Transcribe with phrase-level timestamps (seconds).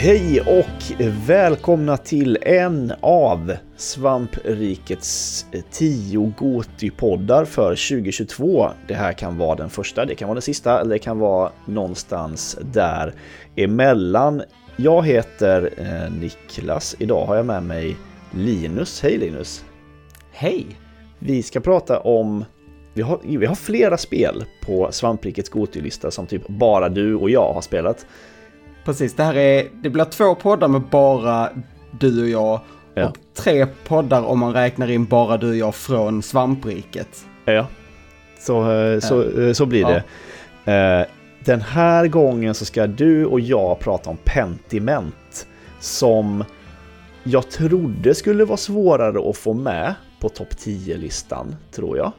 [0.00, 8.70] Hej och välkomna till en av Svamprikets tio Goti-poddar för 2022.
[8.88, 11.52] Det här kan vara den första, det kan vara den sista eller det kan vara
[11.64, 13.14] någonstans där
[13.56, 14.42] emellan.
[14.76, 16.96] Jag heter eh, Niklas.
[16.98, 17.96] Idag har jag med mig
[18.30, 19.02] Linus.
[19.02, 19.64] Hej Linus!
[20.32, 20.66] Hej!
[21.18, 22.44] Vi ska prata om
[22.94, 27.52] vi har, vi har flera spel på Svamprikets Goti-lista som typ bara du och jag
[27.52, 28.06] har spelat.
[28.84, 31.50] Precis, det här är, det blir två poddar med bara
[31.90, 32.60] du och jag.
[32.94, 33.08] Ja.
[33.08, 37.26] Och tre poddar om man räknar in bara du och jag från svampriket.
[37.44, 37.66] Ja,
[38.38, 40.04] så, eh, så, eh, så blir det.
[40.64, 40.72] Ja.
[40.72, 41.06] Eh,
[41.44, 45.46] den här gången så ska du och jag prata om Pentiment.
[45.80, 46.44] Som
[47.22, 52.12] jag trodde skulle vara svårare att få med på topp 10-listan, tror jag.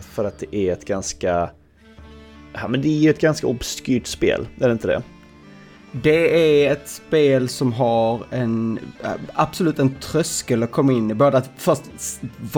[0.00, 1.50] För att det är ett ganska
[2.60, 5.02] Ja, men det är ju ett ganska obskyrt spel, är det inte det?
[5.92, 8.78] Det är ett spel som har en,
[9.32, 11.14] absolut en tröskel att komma in i.
[11.14, 11.82] Både att först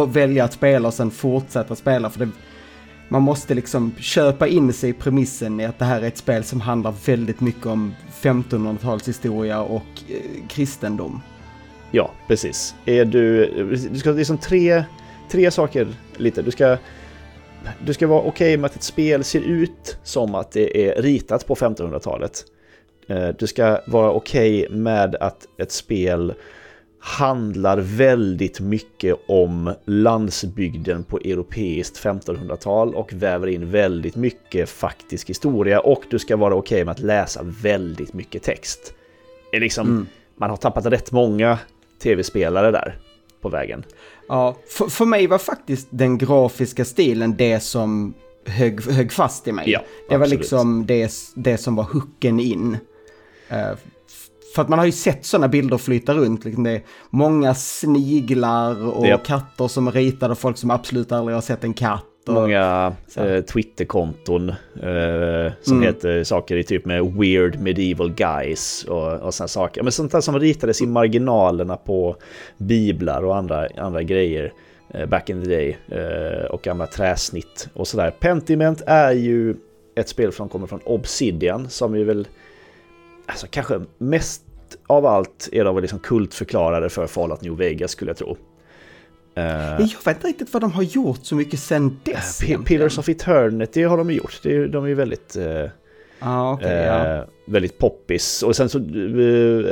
[0.08, 2.10] välja att spela och sen fortsätta spela.
[2.10, 2.30] För det,
[3.08, 6.44] man måste liksom köpa in sig i premissen i att det här är ett spel
[6.44, 11.22] som handlar väldigt mycket om 1500-talshistoria och eh, kristendom.
[11.91, 12.74] Ja, precis.
[12.84, 13.46] Är du,
[13.91, 14.84] du ska liksom tre,
[15.30, 16.42] tre saker lite.
[16.42, 16.76] Du ska
[17.87, 21.03] du ska vara okej okay med att ett spel ser ut som att det är
[21.03, 22.45] ritat på 1500-talet.
[23.09, 26.34] Eh, du ska vara okej okay med att ett spel
[27.00, 35.81] handlar väldigt mycket om landsbygden på europeiskt 1500-tal och väver in väldigt mycket faktisk historia
[35.81, 38.95] och du ska vara okej okay med att läsa väldigt mycket text.
[39.50, 40.06] Det är liksom, mm.
[40.37, 41.59] Man har tappat rätt många
[42.03, 42.98] tv-spelare där
[43.41, 43.84] på vägen.
[44.28, 48.14] Ja, för, för mig var faktiskt den grafiska stilen det som
[48.47, 49.71] högg, högg fast i mig.
[49.71, 52.76] Ja, det var liksom det, det som var hooken in.
[53.53, 53.76] Uh,
[54.54, 56.44] för att man har ju sett sådana bilder flyta runt.
[56.44, 59.25] Liksom det är många sniglar och yep.
[59.25, 62.05] katter som är ritade, folk som absolut aldrig har sett en katt.
[62.28, 65.83] Många eh, Twitterkonton eh, som mm.
[65.83, 69.83] heter saker i typ med weird medieval guys och, och sådana saker.
[69.83, 72.17] Men sånt där som ritades i marginalerna på
[72.56, 74.53] biblar och andra, andra grejer
[74.94, 75.78] eh, back in the day.
[75.88, 78.11] Eh, och gamla träsnitt och sådär.
[78.11, 79.55] Pentiment är ju
[79.94, 82.28] ett spel som kommer från Obsidian som är väl
[83.27, 84.43] alltså kanske mest
[84.87, 88.37] av allt är de väl liksom kultförklarade för Fallout New Vegas skulle jag tro.
[89.38, 92.43] Uh, jag vet inte riktigt vad de har gjort så mycket sen dess.
[92.50, 94.41] Uh, Pillars of Eternity har de gjort.
[94.43, 95.37] Det är, de är väldigt...
[95.37, 95.69] Uh,
[96.19, 97.26] ah, okay, uh, ja.
[97.47, 98.43] Väldigt poppis.
[98.43, 98.78] Och sen så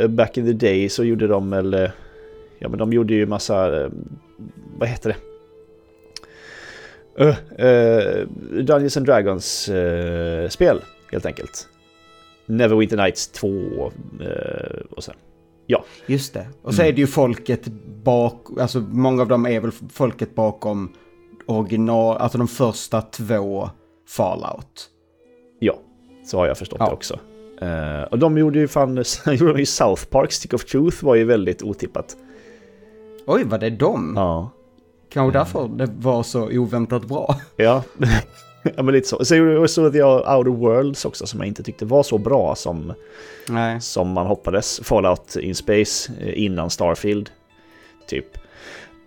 [0.08, 1.90] back in the day så gjorde de väl...
[2.58, 3.90] Ja men de gjorde ju massa...
[4.78, 5.16] vad heter det?
[8.62, 9.70] Dungeons and Dragons
[10.48, 10.80] spel
[11.12, 11.68] helt enkelt.
[12.46, 13.48] Neverwinter Nights 2
[14.90, 15.14] och sen
[15.66, 15.84] Ja.
[16.06, 16.46] Just det.
[16.62, 16.88] Och så mm.
[16.88, 17.66] är det ju folket
[18.04, 20.92] bak, alltså många av dem är väl folket bakom
[21.46, 23.70] original, alltså de första två
[24.08, 24.90] Fallout.
[25.58, 25.78] Ja,
[26.24, 26.86] så har jag förstått ja.
[26.86, 27.18] det också.
[27.62, 28.96] Uh, och de gjorde ju fan,
[29.26, 32.16] gjorde ju South Park, Stick of Truth var ju väldigt otippat.
[33.26, 34.12] Oj, var det de?
[34.16, 34.50] Ja.
[35.08, 37.36] Kanske därför det var så oväntat bra.
[37.56, 37.82] Ja,
[38.76, 39.24] ja, men lite så.
[39.24, 42.92] Så också The Outer Worlds också som jag inte tyckte var så bra som,
[43.48, 43.80] Nej.
[43.80, 44.80] som man hoppades.
[44.84, 47.30] Fallout in Space eh, innan Starfield.
[48.08, 48.38] Typ.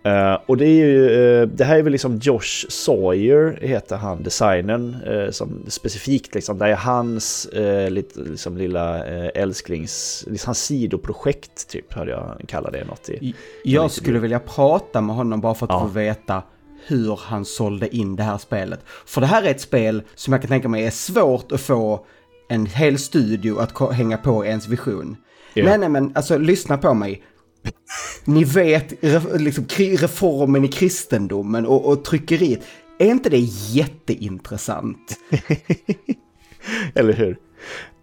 [0.06, 4.22] Uh, och det är ju, uh, det här är väl liksom Josh Sawyer heter han,
[4.22, 7.48] designern, uh, som specifikt liksom, det är hans
[7.88, 13.34] lite, liksom, lilla älsklings, liksom, hans sidoprojekt typ, hörde jag kalla det något i.
[13.64, 15.80] Jag skulle vilja prata med honom bara för att ja.
[15.80, 16.42] få veta
[16.86, 18.80] hur han sålde in det här spelet.
[19.06, 22.06] För det här är ett spel som jag kan tänka mig är svårt att få
[22.48, 25.16] en hel studio att hänga på ens vision.
[25.54, 25.68] Yeah.
[25.68, 27.22] Nej, nej, men alltså lyssna på mig.
[28.24, 29.02] Ni vet
[29.40, 32.60] liksom, reformen i kristendomen och, och tryckeriet.
[32.98, 33.38] Är inte det
[33.70, 35.18] jätteintressant?
[36.94, 37.36] Eller hur?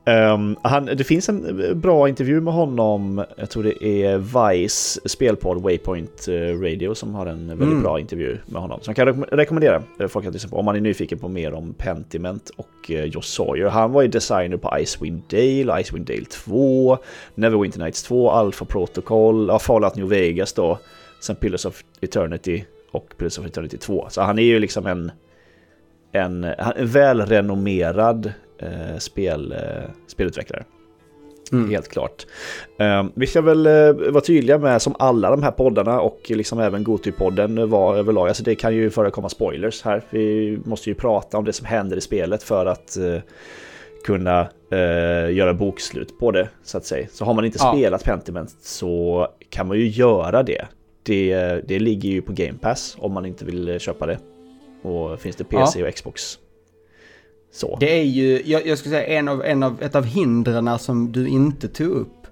[0.08, 5.62] Um, han, det finns en bra intervju med honom, jag tror det är Vice spelpodd
[5.62, 7.82] Waypoint eh, Radio som har en väldigt mm.
[7.82, 8.80] bra intervju med honom.
[8.82, 11.54] Som jag kan rekommendera eh, folk att lyssna på om man är nyfiken på mer
[11.54, 13.68] om Pentiment och Josh Sawyer.
[13.68, 16.98] Han var ju designer på Icewind Dale, Icewind Dale 2,
[17.36, 20.80] Neverwinter Nights 2, Alpha Protocol, ja, Fallout New Vegas då,
[21.20, 24.08] sen Pillars of Eternity och Pillars of Eternity 2.
[24.10, 25.12] Så han är ju liksom en,
[26.12, 30.64] en, en välrenommerad eh, spel, eh, spelutvecklare.
[31.52, 31.70] Mm.
[31.70, 32.26] Helt klart.
[32.80, 36.60] Eh, vi ska väl eh, vara tydliga med, som alla de här poddarna och liksom
[36.60, 40.04] även Goty-podden var överlag, alltså det kan ju förekomma spoilers här.
[40.10, 43.20] Vi måste ju prata om det som händer i spelet för att eh,
[44.06, 47.08] kunna uh, göra bokslut på det, så att säga.
[47.12, 47.74] Så har man inte ja.
[47.74, 50.66] spelat Pentiment så kan man ju göra det.
[51.04, 51.62] det.
[51.68, 54.20] Det ligger ju på Game Pass om man inte vill köpa det.
[54.82, 55.88] Och finns det PC ja.
[55.88, 56.40] och Xbox.
[57.52, 57.78] Så.
[57.80, 61.12] Det är ju, jag, jag skulle säga, en av, en av, ett av hindren som
[61.12, 62.28] du inte tog upp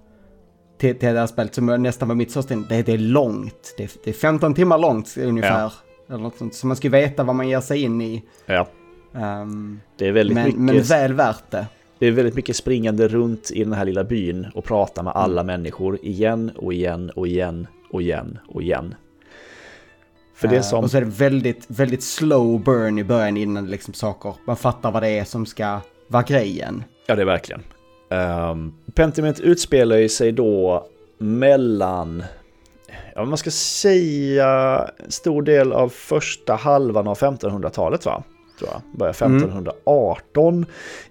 [0.78, 3.74] till, till det här spelet som nästan var mitt största det, det är långt.
[3.78, 5.60] Det är, det är 15 timmar långt ungefär.
[5.60, 5.72] Ja.
[6.10, 6.56] Eller något sånt.
[6.56, 8.24] Så man ska veta vad man ger sig in i.
[8.46, 8.68] Ja.
[9.12, 10.60] Um, det är väldigt men, mycket...
[10.62, 11.68] Men väl värt det.
[12.00, 15.42] Det är väldigt mycket springande runt i den här lilla byn och prata med alla
[15.42, 15.46] mm.
[15.46, 18.96] människor igen och igen och igen och igen och igen.
[20.36, 20.84] För det som...
[20.84, 24.92] Och så är det väldigt, väldigt slow burn i början innan liksom saker, man fattar
[24.92, 26.84] vad det är som ska vara grejen.
[27.08, 27.64] Ja, det är verkligen.
[28.10, 30.88] Um, Pentiment utspelar sig då
[31.18, 32.24] mellan,
[33.16, 38.24] ja man ska säga, stor del av första halvan av 1500-talet va?
[38.60, 38.82] Tror jag.
[39.00, 40.66] Börjar 1518 mm.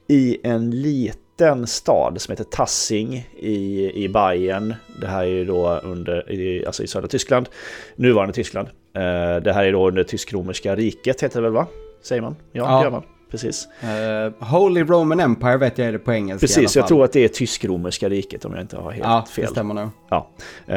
[0.07, 4.75] i en liten stad som heter Tassing i, i Bayern.
[5.01, 7.49] Det här är ju då under, i, alltså i södra Tyskland,
[7.97, 8.69] nuvarande Tyskland.
[8.97, 11.67] Uh, det här är då under tysk-romerska riket heter det väl va?
[12.03, 12.37] Säger man?
[12.53, 12.79] Ja, ja.
[12.79, 13.03] det gör man
[13.35, 13.69] precis.
[13.85, 17.25] Uh, Holy Roman Empire vet jag är det på engelska Precis, jag tror att det
[17.25, 19.43] är tysk-romerska riket om jag inte har helt ja, fel.
[19.43, 19.89] Ja, det stämmer nog.
[20.11, 20.29] Ja.
[20.69, 20.75] Uh,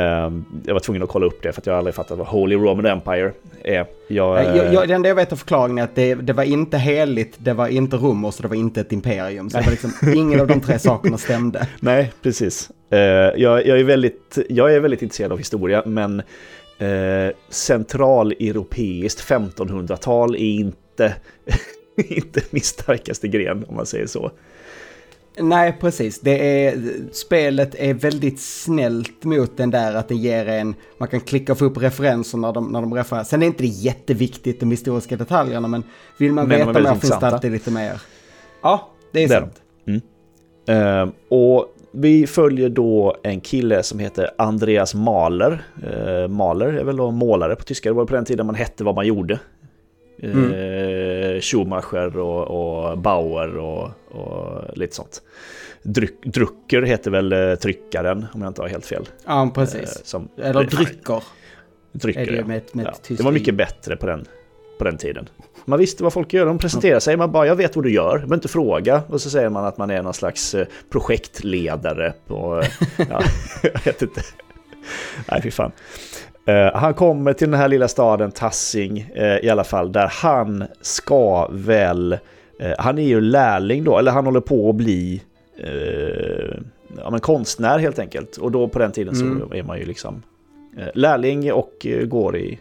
[0.66, 2.86] jag var tvungen att kolla upp det för att jag aldrig fattat vad Holy Roman
[2.86, 3.31] Empire
[3.64, 3.86] är.
[4.08, 6.44] Jag, uh, jag, jag, det enda jag vet av förklaringen är att det, det var
[6.44, 9.50] inte heligt, det var inte romerskt och det var inte ett imperium.
[9.50, 11.68] Så det var liksom, ingen av de tre sakerna stämde.
[11.80, 12.70] Nej, precis.
[12.90, 16.22] Jag, jag, är väldigt, jag är väldigt intresserad av historia, men
[16.77, 21.15] eh, centraleuropeiskt 1500-tal är inte
[21.95, 24.31] inte min starkaste gren om man säger så.
[25.39, 26.19] Nej, precis.
[26.19, 31.19] Det är, spelet är väldigt snällt mot den där att det ger en, man kan
[31.19, 33.24] klicka och få upp referenser när de, när de refererar.
[33.24, 35.83] Sen är inte det jätteviktigt de historiska detaljerna, men
[36.18, 38.01] vill man men veta mer finns det alltid lite mer.
[38.62, 39.62] Ja, det är sant.
[39.88, 40.01] Mm.
[40.69, 45.63] Uh, och vi följer då en kille som heter Andreas Mahler.
[45.84, 48.84] Uh, Mahler är väl då målare på tyska, det var på den tiden man hette
[48.84, 49.39] vad man gjorde.
[50.24, 50.54] Mm.
[50.54, 55.22] Eh, Schumacher och, och Bauer och, och, lite sånt.
[55.84, 59.10] Dryck, Drucker heter väl eh, tryckaren om jag inte har helt fel.
[59.25, 59.95] Ja, precis.
[59.95, 61.24] Eh, som, Eller drycker.
[61.92, 63.16] Drycker, det, med, med ja.
[63.18, 64.25] det var mycket bättre på den,
[64.78, 65.30] på den tiden.
[65.69, 68.24] Man visste vad folk gör, de presenterar sig, man bara jag vet vad du gör,
[68.28, 69.04] men inte fråga.
[69.08, 72.64] Och så säger man att man är någon slags eh, projektledare på,
[72.98, 73.22] ja,
[73.64, 74.22] jag vet inte.
[75.31, 75.72] Nej, fy fan.
[76.50, 80.66] Uh, han kommer till den här lilla staden Tassing uh, i alla fall, där han
[80.81, 82.18] ska väl...
[82.62, 85.22] Uh, han är ju lärling då, eller han håller på att bli
[86.98, 88.38] ja, men konstnär helt enkelt.
[88.38, 89.40] Och då på den tiden mm.
[89.40, 90.24] så är man ju liksom
[90.94, 92.60] lärling och går i...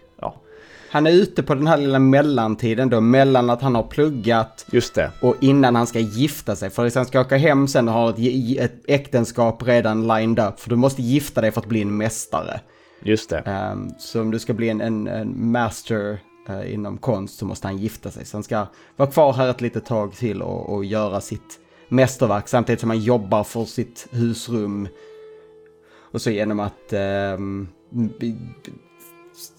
[0.97, 4.95] Han är ute på den här lilla mellantiden då, mellan att han har pluggat Just
[4.95, 5.11] det.
[5.21, 6.71] och innan han ska gifta sig.
[6.71, 10.61] För att han ska åka hem sen och ha ett, ett äktenskap redan lined up.
[10.61, 12.61] För du måste gifta dig för att bli en mästare.
[13.03, 13.71] Just det.
[13.73, 16.19] Um, så om du ska bli en, en, en master
[16.51, 18.25] uh, inom konst så måste han gifta sig.
[18.25, 18.67] Så han ska
[18.97, 23.01] vara kvar här ett litet tag till och, och göra sitt mästerverk samtidigt som han
[23.01, 24.89] jobbar för sitt husrum.
[26.13, 26.93] Och så genom att
[27.33, 27.69] um,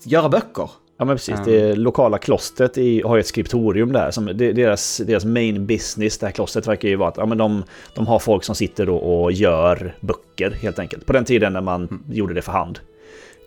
[0.03, 0.69] göra böcker.
[0.97, 1.79] Ja men precis, det ehm.
[1.79, 4.11] lokala klostret i, har ju ett skriptorium där.
[4.11, 7.63] Som, deras, deras main business, det här klostret verkar ju vara att ja, men de,
[7.93, 11.05] de har folk som sitter och, och gör böcker helt enkelt.
[11.05, 12.03] På den tiden när man mm.
[12.09, 12.79] gjorde det för hand.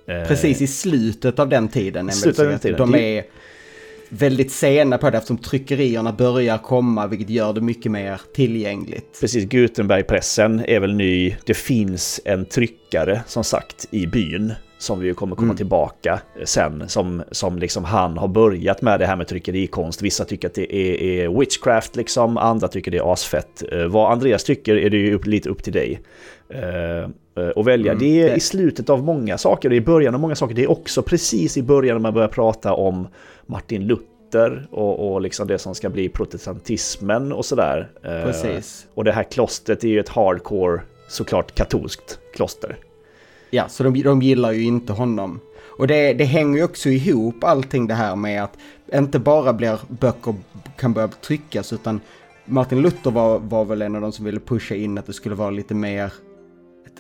[0.07, 2.11] Eh, Precis i slutet av den tiden.
[2.13, 2.79] Slutet av den tiden.
[2.79, 3.25] De är
[4.09, 9.21] väldigt sena på det eftersom tryckerierna börjar komma vilket gör det mycket mer tillgängligt.
[9.21, 11.37] Precis, Gutenbergpressen är väl ny.
[11.45, 15.57] Det finns en tryckare som sagt i byn som vi kommer komma mm.
[15.57, 20.03] tillbaka sen, som, som liksom han har börjat med det här med tryckerikonst.
[20.03, 23.63] Vissa tycker att det är, är witchcraft liksom, andra tycker det är asfett.
[23.73, 26.01] Eh, vad Andreas tycker är det ju upp, lite upp till dig.
[26.55, 27.09] Uh,
[27.57, 27.93] att välja.
[27.93, 30.55] Mm, det är i slutet av många saker, är i början av många saker.
[30.55, 33.09] Det är också precis i början när man börjar prata om
[33.47, 37.91] Martin Luther och, och liksom det som ska bli protestantismen och sådär.
[38.03, 38.87] Precis.
[38.95, 42.77] Och det här klostret är ju ett hardcore, såklart katolskt kloster.
[43.51, 45.41] Ja, så de, de gillar ju inte honom.
[45.79, 48.59] Och det, det hänger ju också ihop allting det här med att
[48.93, 50.35] inte bara blir böcker
[50.77, 52.01] kan börja tryckas utan
[52.45, 55.35] Martin Luther var, var väl en av de som ville pusha in att det skulle
[55.35, 56.13] vara lite mer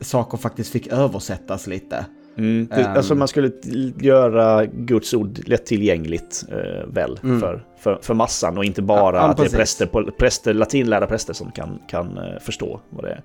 [0.00, 2.06] saker faktiskt fick översättas lite.
[2.36, 3.52] Mm, det, um, alltså man skulle
[4.00, 7.60] göra Guds ord lättillgängligt eh, väl för, mm.
[7.78, 11.52] för, för massan och inte bara ja, att det är präster, präster, latinlärda präster som
[11.52, 13.22] kan, kan eh, förstå vad det är.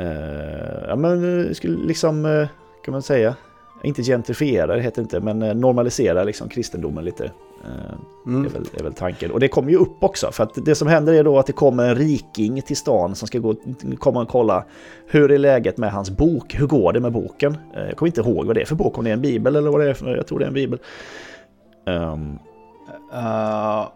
[0.00, 2.48] Uh, ja men eh, skulle liksom, uh,
[2.84, 3.34] kan man säga,
[3.82, 7.30] inte gentrifiera det heter inte, men normalisera liksom kristendomen lite.
[8.26, 8.42] Mm.
[8.42, 9.30] Det är, väl, är väl tanken.
[9.30, 10.32] Och det kommer ju upp också.
[10.32, 13.28] För att det som händer är då att det kommer en riking till stan som
[13.28, 13.54] ska gå,
[13.98, 14.64] komma och kolla
[15.06, 16.54] hur är läget med hans bok.
[16.54, 17.56] Hur går det med boken?
[17.74, 18.98] Jag kommer inte ihåg vad det är för bok.
[18.98, 19.94] Om det är en bibel eller vad det är.
[19.94, 20.78] För, jag tror det är en bibel.
[21.86, 22.38] Um,
[23.12, 23.88] Uh,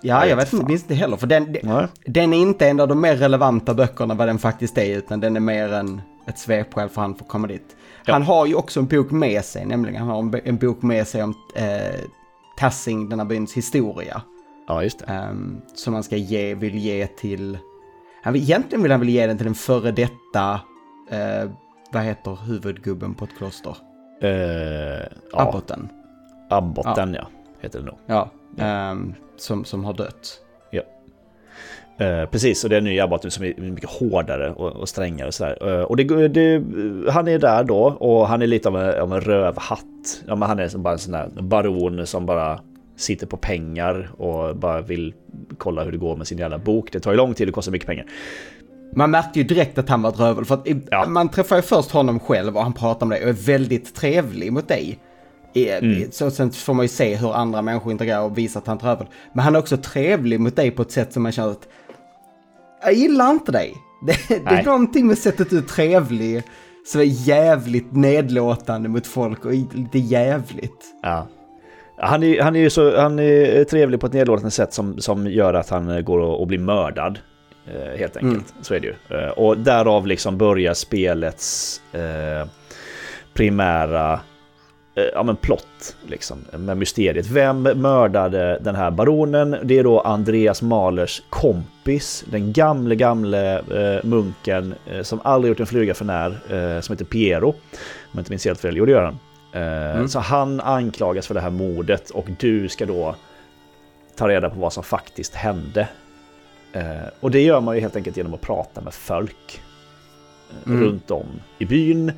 [0.00, 1.16] ja, jag vet minns inte heller.
[1.16, 1.56] För den,
[2.04, 5.36] den är inte en av de mer relevanta böckerna vad den faktiskt är, utan den
[5.36, 7.76] är mer en, ett svepskäl för han får komma dit.
[8.04, 8.12] Ja.
[8.12, 11.08] Han har ju också en bok med sig, nämligen han har en, en bok med
[11.08, 12.00] sig om eh,
[12.56, 14.22] Tassing, den här byns historia.
[14.68, 15.28] Ja, just det.
[15.30, 17.58] Um, som han ska ge, vill ge till...
[18.22, 20.60] Han egentligen vill han väl ge den till den före detta,
[21.12, 21.50] uh,
[21.92, 23.76] vad heter huvudgubben på ett kloster?
[24.24, 24.30] Uh,
[25.32, 25.48] ja.
[25.48, 25.88] Abboten.
[26.50, 27.20] Abboten, ja.
[27.20, 27.28] ja.
[27.60, 27.98] Heter det nog.
[28.06, 28.90] Ja, ja.
[28.90, 30.40] Um, som, som har dött.
[30.70, 30.82] Ja.
[32.00, 35.28] Uh, precis, och det är en ny Abboten som är mycket hårdare och, och strängare
[35.28, 35.68] och sådär.
[35.68, 36.62] Uh, och det, det,
[37.10, 40.22] han är där då och han är lite av en, av en rövhatt.
[40.26, 42.60] Ja, men han är bara en sån där baron som bara
[42.96, 45.14] sitter på pengar och bara vill
[45.58, 46.92] kolla hur det går med sin jävla bok.
[46.92, 48.06] Det tar ju lång tid och kostar mycket pengar.
[48.96, 51.06] Man märkte ju direkt att han var ett rövel för att ja.
[51.08, 54.52] man träffar ju först honom själv och han pratar med dig och är väldigt trevlig
[54.52, 54.98] mot dig.
[55.54, 56.12] Mm.
[56.12, 58.82] Så sen får man ju se hur andra människor interagerar och visar att han är
[58.82, 59.06] rövel.
[59.32, 61.68] Men han är också trevlig mot dig på ett sätt som man känner att
[62.82, 63.74] jag gillar inte dig.
[64.06, 66.42] Det, det är någonting med sättet du är trevlig
[66.86, 70.84] som är jävligt nedlåtande mot folk och lite jävligt.
[71.02, 71.26] Ja.
[71.98, 75.26] Han är, han är ju så, han är trevlig på ett nedlåtande sätt som, som
[75.26, 77.18] gör att han går och, och blir mördad.
[77.66, 78.62] Eh, helt enkelt, mm.
[78.62, 79.18] så är det ju.
[79.18, 82.48] Eh, och därav liksom börjar spelets eh,
[83.34, 84.20] primära eh,
[85.14, 87.26] ja, men plott liksom, med mysteriet.
[87.26, 89.56] Vem mördade den här baronen?
[89.62, 95.60] Det är då Andreas Mahlers kompis, den gamle, gamle eh, munken eh, som aldrig gjort
[95.60, 97.48] en fluga för när, eh, som heter Piero.
[97.48, 97.54] Om
[98.12, 99.18] jag inte minns helt fel, jo det gör han.
[99.52, 100.08] Eh, mm.
[100.08, 103.14] Så han anklagas för det här mordet och du ska då
[104.16, 105.88] ta reda på vad som faktiskt hände.
[106.72, 109.60] Eh, och det gör man ju helt enkelt genom att prata med folk
[110.66, 110.84] mm.
[110.84, 111.26] runt om
[111.58, 112.12] i byn.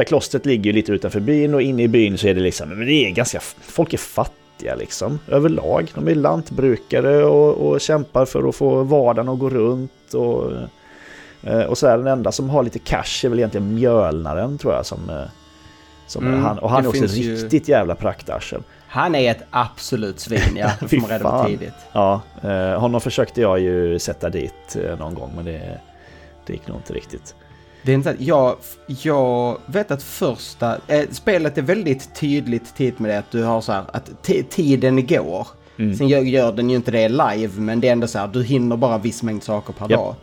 [0.00, 2.86] Där klostret ligger lite utanför byn och inne i byn så är det liksom, men
[2.86, 5.90] det är ganska, folk är fattiga liksom överlag.
[5.94, 10.52] De är lantbrukare och, och kämpar för att få vardagen att gå runt och,
[11.42, 14.74] eh, och så är den enda som har lite cash är väl egentligen mjölnaren tror
[14.74, 15.22] jag som, eh,
[16.06, 17.72] som mm, han, och han är också riktigt ju...
[17.72, 18.62] jävla praktarsel.
[18.88, 20.70] Han är ett absolut svin, ja.
[20.88, 21.74] Får man reda tidigt.
[21.92, 25.80] Ja, eh, honom försökte jag ju sätta dit någon gång, men det,
[26.46, 27.34] det gick nog inte riktigt.
[27.82, 28.56] Det är inte jag,
[28.86, 33.60] jag vet att första, eh, spelet är väldigt tydligt tid med det att du har
[33.60, 34.10] så här att
[34.50, 35.46] tiden går.
[35.76, 35.96] Mm.
[35.96, 38.44] Sen gör, gör den ju inte det live men det är ändå så här du
[38.44, 39.98] hinner bara viss mängd saker per yep.
[39.98, 40.14] dag.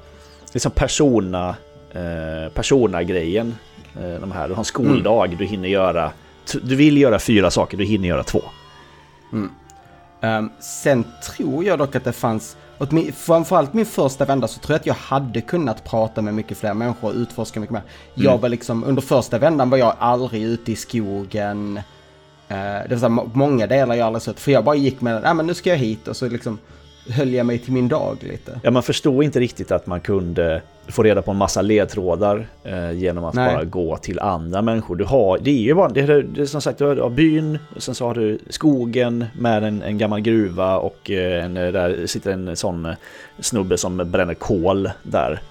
[0.51, 1.55] Det är som persona,
[1.91, 3.55] eh, persona-grejen.
[4.01, 5.37] Eh, de här, du har en skoldag, mm.
[5.37, 6.11] du hinner göra,
[6.61, 8.41] du vill göra fyra saker, du hinner göra två.
[9.33, 9.51] Mm.
[10.21, 12.57] Um, sen tror jag dock att det fanns
[13.15, 16.73] framförallt min första vända så tror jag att jag hade kunnat prata med mycket fler
[16.73, 17.81] människor och utforska mycket mer.
[18.15, 18.25] Mm.
[18.25, 21.77] Jag var liksom, under första vändan var jag aldrig ute i skogen.
[21.77, 25.21] Uh, det var så här, många delar jag aldrig sett, för jag bara gick med,
[25.23, 26.59] ja men nu ska jag hit och så liksom
[27.09, 28.59] höll jag mig till min dag lite.
[28.63, 32.91] Ja, man förstod inte riktigt att man kunde få reda på en massa ledtrådar eh,
[32.91, 33.55] genom att Nej.
[33.55, 34.95] bara gå till andra människor.
[34.95, 37.59] Du har, det är ju bara, det är, det är som sagt, du har byn,
[37.75, 42.07] och sen så har du skogen med en, en gammal gruva och eh, en, där
[42.07, 42.95] sitter en sån eh,
[43.39, 45.41] snubbe som bränner kol där.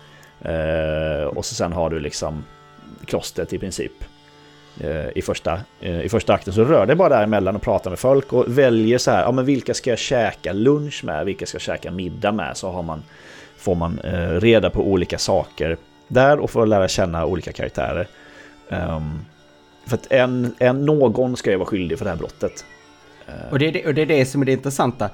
[0.40, 2.44] Eh, och så sen har du liksom
[3.04, 3.92] klostret i princip.
[4.80, 7.98] Eh, i första, eh, i första akten så rör det bara däremellan och pratar med
[7.98, 11.54] folk och väljer så här, ja men vilka ska jag käka lunch med, vilka ska
[11.54, 13.02] jag käka middag med, så har man,
[13.56, 15.76] får man eh, reda på olika saker
[16.08, 18.08] där och får lära känna olika karaktärer.
[18.68, 19.24] Um,
[19.86, 22.64] för att en, en, någon ska ju vara skyldig för det här brottet.
[23.50, 25.10] Och det, är det, och det är det som är det intressanta.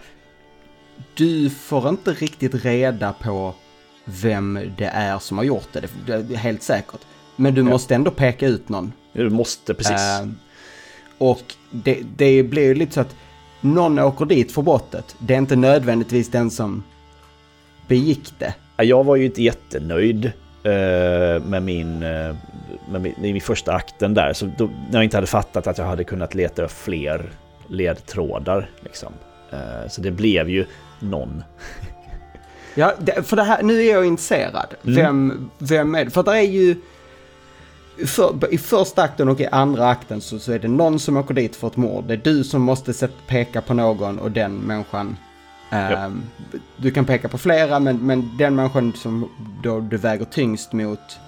[1.15, 3.55] Du får inte riktigt reda på
[4.05, 7.01] vem det är som har gjort det, det är helt säkert.
[7.37, 7.65] Men du ja.
[7.65, 8.93] måste ändå peka ut någon.
[9.13, 10.21] Du måste, precis.
[10.23, 10.29] Uh,
[11.19, 13.17] och det, det blir ju lite så att
[13.61, 15.17] någon åker dit för brottet.
[15.19, 16.83] Det är inte nödvändigtvis den som
[17.87, 18.55] begick det.
[18.85, 22.37] Jag var ju inte jättenöjd uh, med min, uh,
[22.91, 24.33] med min, min första akten där.
[24.33, 27.31] Så då, när jag inte hade fattat att jag hade kunnat leta upp fler
[27.69, 28.71] ledtrådar.
[28.81, 29.13] Liksom.
[29.53, 30.67] Uh, så det blev ju
[31.01, 31.43] någon.
[32.75, 34.75] ja, det, för det här, nu är jag intresserad.
[34.85, 34.97] Mm.
[34.97, 36.11] Vem, vem är det?
[36.11, 36.77] För det är ju
[38.07, 41.35] för, i första akten och i andra akten så, så är det någon som åker
[41.35, 42.05] dit för ett mord.
[42.05, 45.17] Det är du som måste sätt, peka på någon och den människan
[45.71, 46.07] ja.
[46.07, 46.23] um,
[46.77, 49.29] Du kan peka på flera men, men den människan som
[49.63, 51.19] då du väger tyngst mot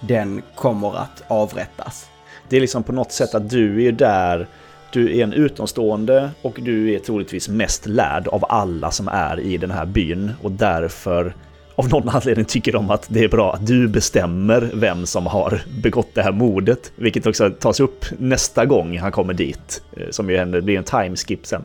[0.00, 2.06] den kommer att avrättas.
[2.48, 4.48] Det är liksom på något sätt att du är där
[4.92, 9.56] du är en utomstående och du är troligtvis mest lärd av alla som är i
[9.56, 11.34] den här byn och därför
[11.74, 15.62] av någon anledning tycker de att det är bra att du bestämmer vem som har
[15.82, 16.92] begått det här mordet.
[16.96, 19.82] Vilket också tas upp nästa gång han kommer dit.
[19.96, 21.64] Eh, som ju händer, det blir en timeskip sen.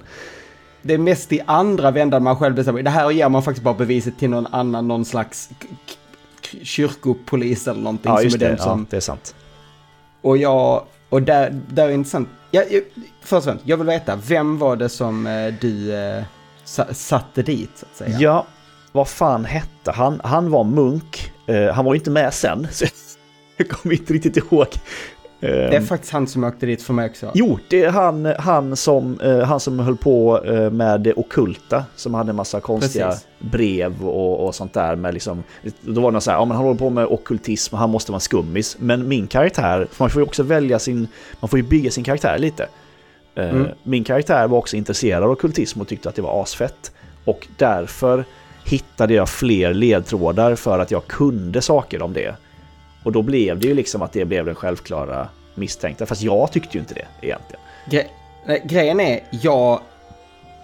[0.81, 2.83] Det är mest i andra vändan man själv bestämmer.
[2.83, 5.49] Det här ger man faktiskt bara beviset till någon annan, någon slags
[6.61, 8.11] kyrkopolis eller någonting.
[8.11, 8.57] Ja, just som är det.
[8.57, 8.79] Som...
[8.79, 9.35] Ja, det är sant.
[10.21, 12.29] Och jag, och där, där är intressant.
[12.51, 12.81] Jag, jag,
[13.21, 16.23] först och främst, jag vill veta, vem var det som eh, du eh,
[16.91, 18.17] satte dit så att säga?
[18.19, 18.45] Ja,
[18.97, 20.21] vad fan hette han?
[20.23, 21.31] Han var munk.
[21.49, 22.67] Uh, han var inte med sen.
[22.71, 22.85] Så
[23.57, 24.67] jag kommer inte riktigt ihåg.
[25.43, 27.31] Uh, det är faktiskt han som åkte dit för mig också.
[27.33, 31.85] Jo, det är han, han, som, uh, han som höll på uh, med det okulta.
[31.95, 33.27] Som hade en massa konstiga Precis.
[33.39, 34.95] brev och, och, sånt där.
[34.95, 35.43] Med liksom,
[35.81, 38.11] då var det så här, ja men han håller på med okultism och han måste
[38.11, 38.77] vara skummis.
[38.79, 41.07] Men min karaktär, för man får ju också välja sin,
[41.39, 42.67] man får ju bygga sin karaktär lite.
[43.35, 43.67] Mm.
[43.83, 46.91] Min karaktär var också intresserad av okultism och tyckte att det var asfett.
[47.25, 48.25] Och därför
[48.67, 52.35] hittade jag fler ledtrådar för att jag kunde saker om det.
[53.03, 56.05] Och då blev det ju liksom att det blev den självklara misstänkta.
[56.05, 57.61] Fast jag tyckte ju inte det egentligen.
[57.89, 58.07] Gre
[58.63, 59.79] grejen är, jag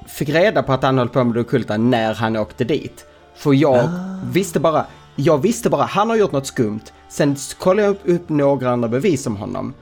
[0.08, 3.06] fick reda på att han höll på med det okulta när han åkte dit.
[3.36, 4.20] För jag ah.
[4.32, 6.82] visste bara, jag visste bara, han har gjort något skumt.
[7.10, 9.74] Sen kollade jag upp, upp några andra bevis om honom.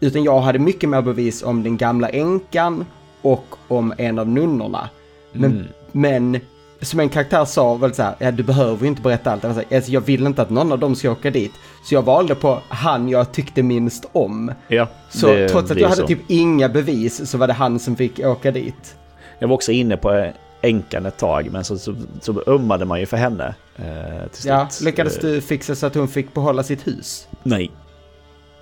[0.00, 2.84] Utan jag hade mycket mer bevis om den gamla änkan
[3.22, 4.88] och om en av nunnorna.
[5.32, 5.66] Men, mm.
[5.92, 6.40] men
[6.80, 9.44] som en karaktär sa väl så här, ja du behöver ju inte berätta allt.
[9.44, 11.52] Alltså, jag vill inte att någon av dem ska åka dit.
[11.84, 14.52] Så jag valde på han jag tyckte minst om.
[14.68, 16.06] Ja, så trots att jag hade så.
[16.06, 18.96] typ inga bevis så var det han som fick åka dit.
[19.38, 23.06] Jag var också inne på änkan ett tag, men så, så, så ömmade man ju
[23.06, 23.54] för henne.
[23.76, 27.28] Eh, ja, lyckades du fixa så att hon fick behålla sitt hus?
[27.42, 27.70] Nej,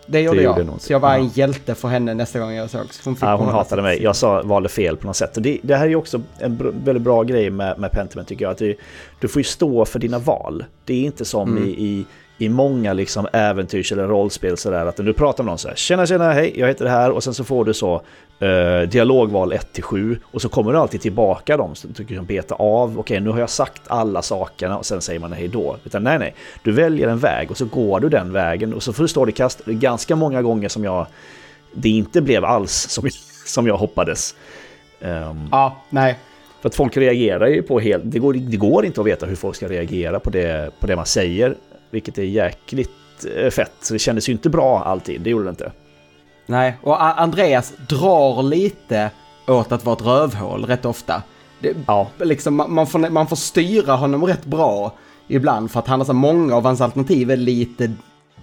[0.06, 0.58] det gjorde det jag.
[0.58, 3.04] Gjorde så jag var en hjälte för henne nästa gång jag sågs.
[3.04, 4.02] Hon, ja, hon hatade mig.
[4.02, 5.36] Jag sa, valde fel på något sätt.
[5.36, 8.44] Och det, det här är ju också en väldigt bra grej med, med Pentiment tycker
[8.44, 8.52] jag.
[8.52, 8.76] Att det,
[9.20, 10.64] du får ju stå för dina val.
[10.84, 11.64] Det är inte som mm.
[11.64, 12.04] i, i
[12.44, 16.06] i många liksom äventyrs eller rollspel sådär att du pratar med någon så här Tjena
[16.06, 17.94] tjena hej jag heter det här och sen så får du så
[18.42, 22.54] uh, dialogval 1 7 och så kommer du alltid tillbaka dem så du kan beta
[22.54, 25.76] av okej okay, nu har jag sagt alla sakerna och sen säger man hej då.
[25.84, 28.92] Utan nej nej, du väljer en väg och så går du den vägen och så
[28.92, 31.06] får du stå i kast ganska många gånger som jag
[31.74, 33.08] det inte blev alls som,
[33.46, 34.34] som jag hoppades.
[35.00, 36.18] Um, ja, nej.
[36.60, 38.02] För att folk reagerar ju på helt...
[38.06, 40.96] Det går, det går inte att veta hur folk ska reagera på det, på det
[40.96, 41.56] man säger.
[41.94, 42.90] Vilket är jäkligt
[43.36, 43.72] eh, fett.
[43.80, 45.72] Så det kändes ju inte bra alltid, det gjorde det inte.
[46.46, 49.10] Nej, och Andreas drar lite
[49.46, 51.22] åt att vara ett rövhål rätt ofta.
[51.60, 52.08] Det, ja.
[52.18, 54.92] liksom, man, får, man får styra honom rätt bra
[55.28, 57.92] ibland för att han har så många av hans alternativ är lite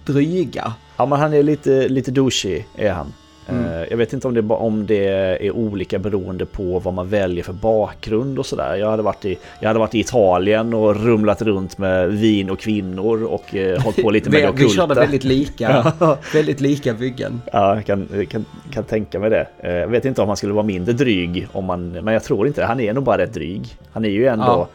[0.04, 0.72] dryga.
[0.96, 3.12] Ja, men han är lite, lite douchey är han.
[3.48, 3.86] Mm.
[3.90, 7.52] Jag vet inte om det, om det är olika beroende på vad man väljer för
[7.52, 8.76] bakgrund och sådär.
[8.76, 12.58] Jag, hade varit i, jag hade varit i Italien och rumlat runt med vin och
[12.58, 14.68] kvinnor och eh, hållit på lite med det ockulta.
[14.68, 15.92] Vi körde väldigt lika,
[16.34, 17.42] väldigt lika byggen.
[17.52, 19.46] Ja, jag kan, kan, kan tänka mig det.
[19.58, 22.46] Eh, jag vet inte om han skulle vara mindre dryg, om man, men jag tror
[22.46, 23.76] inte Han är nog bara rätt dryg.
[23.92, 24.44] Han är ju ändå...
[24.44, 24.68] Ja.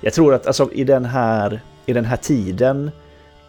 [0.00, 2.90] Jag tror att alltså, i, den här, i den här tiden,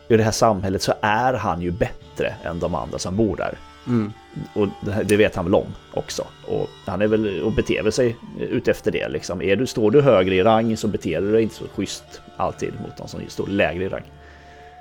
[0.07, 3.57] i det här samhället, så är han ju bättre än de andra som bor där.
[3.87, 4.13] Mm.
[4.53, 4.67] Och
[5.05, 6.23] det vet han väl om också.
[6.47, 9.41] Och han är väl och beter sig utefter det liksom.
[9.41, 12.73] Är du, står du högre i rang så beter du dig inte så schysst alltid
[12.81, 14.03] mot de som står lägre i rang.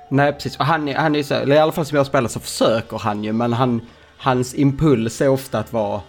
[0.09, 0.57] Nej, precis.
[0.57, 3.23] Och han, han är så, eller i alla fall som jag spelar så försöker han
[3.23, 3.81] ju, men han,
[4.17, 6.01] hans impuls är ofta att vara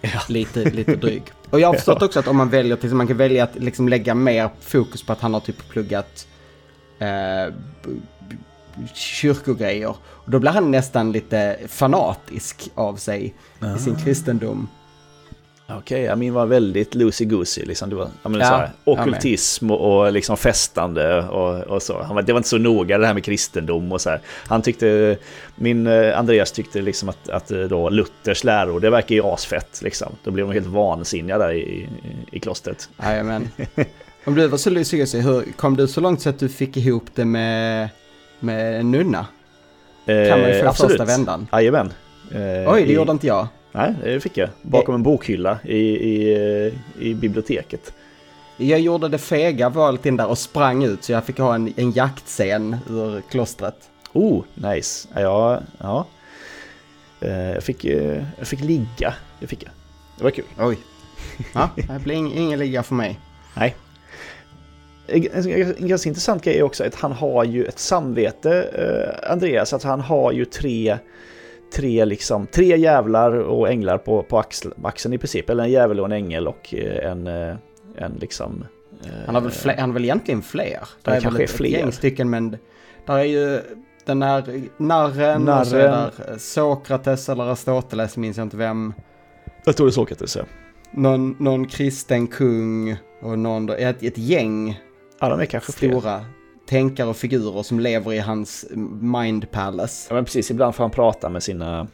[0.00, 0.20] ja.
[0.28, 1.22] lite, lite dryg.
[1.50, 2.06] Och jag har förstått ja.
[2.06, 5.12] också att om man väljer, till, man kan välja att liksom lägga mer fokus på
[5.12, 6.28] att han har typ pluggat
[6.98, 7.54] eh,
[8.94, 9.88] kyrkogrejer.
[10.00, 13.76] Och då blir han nästan lite fanatisk av sig ah.
[13.76, 13.98] i sin ah.
[13.98, 14.68] kristendom.
[15.68, 17.66] Okej, okay, ja, min var väldigt loosey-goosey.
[17.66, 17.90] Liksom.
[17.90, 22.02] Det var ja, men, ja, så okultism och, och liksom festande och, och så.
[22.02, 24.20] Han var, det var inte så noga det här med kristendom och så här.
[24.46, 25.16] Han tyckte,
[25.56, 29.80] min eh, Andreas tyckte liksom att, att eh, då Luthers läror, det verkar ju asfett
[29.82, 30.12] liksom.
[30.24, 31.88] Då blev de helt vansinniga där i, i,
[32.32, 32.88] i klostret.
[33.02, 33.48] Jajamän.
[34.24, 37.04] Om du var så loosey-goosey, hur kom du så långt så att du fick ihop
[37.14, 37.88] det med
[38.40, 39.26] med en nunna.
[40.06, 40.90] Eh, kan man ju få absolut.
[40.90, 41.48] första vändan.
[41.52, 41.92] Jajamän.
[42.32, 43.48] Eh, Oj, det i, gjorde inte jag.
[43.72, 44.48] Nej, det fick jag.
[44.62, 47.92] Bakom en bokhylla i, i, i biblioteket.
[48.56, 51.72] Jag gjorde det fega valet in där och sprang ut så jag fick ha en,
[51.76, 53.90] en jaktscen ur klostret.
[54.12, 55.08] Oh, nice.
[55.14, 56.06] Ja, ja.
[57.20, 59.14] Eh, jag fick, eh, jag fick ligga.
[59.40, 59.72] Det fick jag.
[60.18, 60.44] Det var kul.
[60.58, 60.78] Oj.
[61.54, 63.20] Ja, det blir ingen ligga för mig.
[63.54, 63.76] Nej,
[65.08, 69.82] en ganska intressant grej är också att han har ju ett samvete, eh, Andreas, att
[69.82, 70.98] han har ju tre,
[71.74, 75.50] tre, liksom, tre jävlar och änglar på, på axel, axeln i princip.
[75.50, 77.56] Eller en jävel och en ängel och eh, en, eh,
[77.96, 78.64] en liksom...
[79.26, 80.80] Han har väl, fler, han har väl egentligen fler?
[81.02, 81.68] Det, det är kanske är fler.
[81.68, 82.56] Gäng stycken men
[83.06, 83.60] där är ju
[84.04, 85.60] den här narren, narren.
[85.60, 88.94] och så är där Sokrates eller Aristoteles, minns jag inte vem.
[89.64, 90.42] Jag tror det är Sokrates, ja.
[90.90, 94.80] Någon, någon kristen kung och någon, ett, ett gäng.
[95.18, 96.24] Ja, de är kanske stora fler.
[96.66, 98.66] tänkare och figurer som lever i hans
[99.00, 100.06] mind palace.
[100.10, 100.50] Ja, men precis.
[100.50, 101.86] Ibland får han prata med sina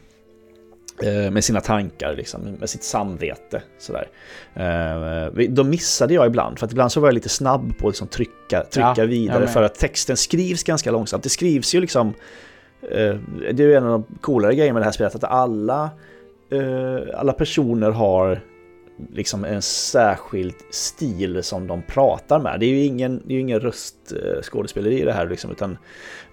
[1.01, 3.61] Eh, med sina tankar, liksom, med sitt samvete.
[3.79, 4.07] Sådär.
[4.53, 7.93] Eh, de missade jag ibland, för att ibland så var jag lite snabb på att
[7.93, 11.23] liksom trycka, trycka ja, vidare för att texten skrivs ganska långsamt.
[11.23, 12.07] Det skrivs ju liksom,
[12.81, 13.15] eh,
[13.53, 15.89] det är ju en av de coolare grejerna med det här spelet, att alla,
[17.13, 18.41] alla personer har
[19.13, 22.59] liksom en särskild stil som de pratar med.
[22.59, 25.77] Det är ju ingen, det är ingen röstskådespeleri i det här liksom, utan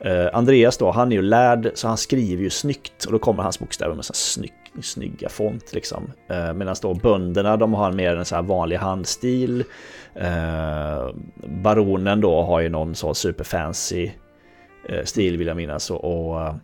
[0.01, 3.43] eh, Andreas då, han är ju lärd så han skriver ju snyggt och då kommer
[3.43, 6.13] hans bokstäver med så snygg, snygga font liksom.
[6.29, 9.65] Eh, Medan då bönderna, de har mer en så här vanlig handstil.
[10.15, 11.09] Eh,
[11.63, 14.11] baronen då har ju någon så superfancy
[14.89, 16.55] eh, stil vill jag minnas och, och eh,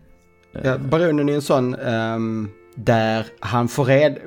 [0.63, 4.17] Ja, baronen är en sån um, där han får red...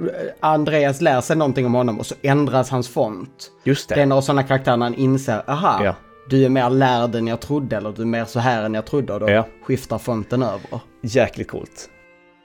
[0.40, 3.50] Andreas lär sig någonting om honom och så ändras hans font.
[3.64, 3.94] Just det.
[3.94, 5.94] Det är några sådana karaktärer när han inser, aha, ja.
[6.28, 8.86] du är mer lärd än jag trodde eller du är mer så här än jag
[8.86, 9.46] trodde och då ja.
[9.64, 10.80] skiftar fonten över.
[11.02, 11.90] Jäkligt coolt.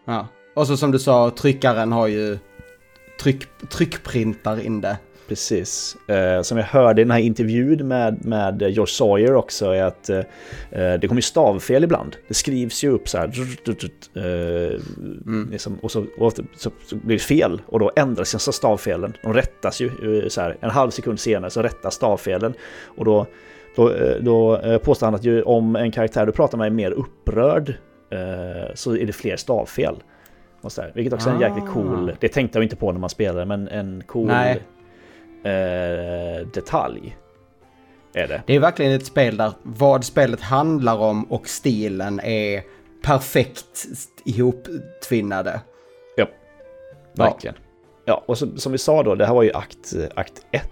[0.05, 0.27] Ja.
[0.55, 2.39] Och så som du sa, tryckaren har ju
[3.21, 4.97] tryck, tryckprintar in det.
[5.27, 5.97] Precis.
[6.07, 10.09] Eh, som jag hörde i den här intervjun med, med George Sawyer också är att
[10.09, 10.23] eh,
[10.71, 12.15] det kommer stavfel ibland.
[12.27, 13.31] Det skrivs ju upp så här
[14.13, 14.23] eh,
[15.25, 15.47] mm.
[15.51, 19.13] liksom, och, så, och så, så, blir det fel och då ändras så stavfelen.
[19.23, 19.87] De rättas ju
[20.23, 22.53] eh, så här en halv sekund senare så rättas stavfelen
[22.97, 23.25] och då,
[23.75, 26.71] då, eh, då eh, påstår han att ju, om en karaktär du pratar med är
[26.71, 27.73] mer upprörd
[28.73, 29.95] så är det fler stavfel.
[30.61, 32.15] Och så där, vilket också är en jäkligt cool, ah.
[32.19, 34.61] det tänkte jag inte på när man spelade, men en cool Nej
[35.45, 37.17] eh, detalj.
[38.13, 38.43] Är det.
[38.45, 42.63] det är verkligen ett spel där vad spelet handlar om och stilen är
[43.03, 43.85] perfekt
[44.25, 45.61] ihoptvinnade.
[46.15, 46.27] Ja,
[47.13, 47.55] verkligen.
[47.57, 47.61] Ja,
[48.05, 50.69] ja och så, som vi sa då, det här var ju akt, akt 1.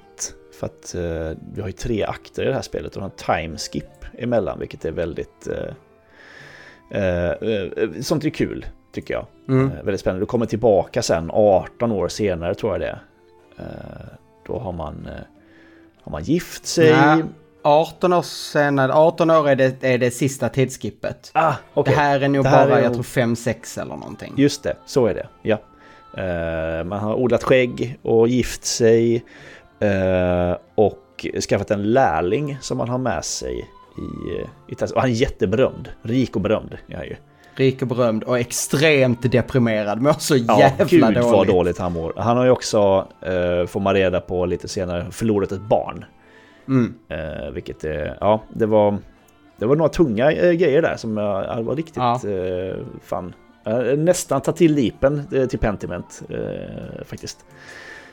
[0.59, 3.15] För att eh, vi har ju tre akter i det här spelet och har en
[3.15, 5.47] timeskip emellan, vilket är väldigt...
[5.47, 9.25] Eh, eh, eh, sånt är kul, tycker jag.
[9.47, 9.71] Mm.
[9.71, 10.21] Eh, väldigt spännande.
[10.21, 13.01] Du kommer tillbaka sen, 18 år senare tror jag det är.
[14.47, 15.23] Då har man, eh,
[16.01, 16.91] har man gift sig.
[16.91, 17.23] Nej,
[17.63, 21.31] 18 år senare, 18 år är det, är det sista tidsskippet.
[21.33, 21.93] Ah, okay.
[21.93, 22.83] Det här är nog bara, är...
[22.83, 24.33] jag tror 5-6 eller någonting.
[24.37, 25.27] Just det, så är det.
[25.41, 25.57] Ja.
[26.17, 29.25] Uh, man har odlat skägg och gift sig.
[29.83, 35.13] Uh, och skaffat en lärling som man har med sig i, i Och han är
[35.13, 35.89] jätteberömd.
[36.01, 37.15] Rik och berömd är han ju
[37.55, 40.01] rik och berömd och extremt deprimerad.
[40.01, 41.23] Mår så jävla ja, gud dåligt.
[41.23, 42.13] vad dåligt han mår.
[42.17, 46.05] Han har ju också, eh, får man reda på lite senare, förlorat ett barn.
[46.67, 46.93] Mm.
[47.09, 48.97] Eh, vilket, eh, ja, det var,
[49.57, 52.19] det var några tunga eh, grejer där som eh, var riktigt ja.
[52.29, 53.33] eh, fan.
[53.97, 56.23] nästan ta till lipen till Pentiment
[57.05, 57.45] faktiskt.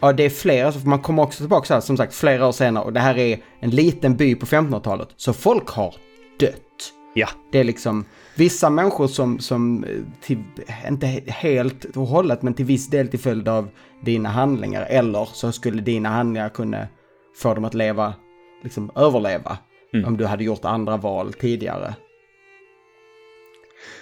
[0.01, 2.53] Ja, det är flera, för man kommer också tillbaka så här, som sagt flera år
[2.53, 5.09] senare och det här är en liten by på 1500-talet.
[5.17, 5.95] Så folk har
[6.41, 6.93] dött.
[7.15, 7.29] Ja.
[7.53, 8.05] Det är liksom,
[8.41, 10.43] vissa människor som, som eh, till,
[10.89, 13.69] inte helt och hållet, men till viss del till följd av
[14.01, 14.87] dina handlingar.
[14.89, 16.89] Eller så skulle dina handlingar kunna
[17.37, 18.15] få dem att leva,
[18.63, 19.59] liksom överleva.
[19.93, 20.07] Mm.
[20.07, 21.95] Om du hade gjort andra val tidigare.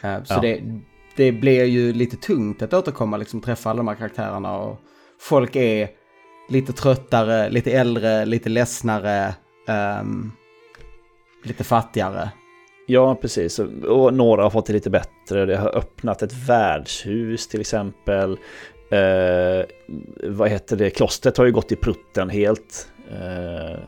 [0.05, 0.40] Uh, så ja.
[0.40, 0.62] det,
[1.16, 4.59] det blir ju lite tungt att återkomma, liksom träffa alla de här karaktärerna.
[4.59, 4.79] Och
[5.20, 5.88] folk är
[6.48, 9.35] lite tröttare, lite äldre, lite ledsnare,
[10.01, 10.33] um,
[11.44, 12.31] lite fattigare.
[12.90, 13.59] Ja, precis.
[13.88, 15.46] Och några har fått det lite bättre.
[15.46, 18.31] Det har öppnat ett värdshus till exempel.
[18.90, 19.66] Eh,
[20.22, 20.90] vad heter det?
[20.90, 22.88] Klostret har ju gått i prutten helt.
[23.11, 23.79] Eh,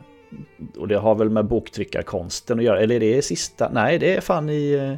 [0.77, 2.79] och det har väl med boktryckarkonsten att göra.
[2.79, 3.69] Eller är det sista?
[3.73, 4.71] Nej, det är fan i...
[4.71, 4.95] Eh...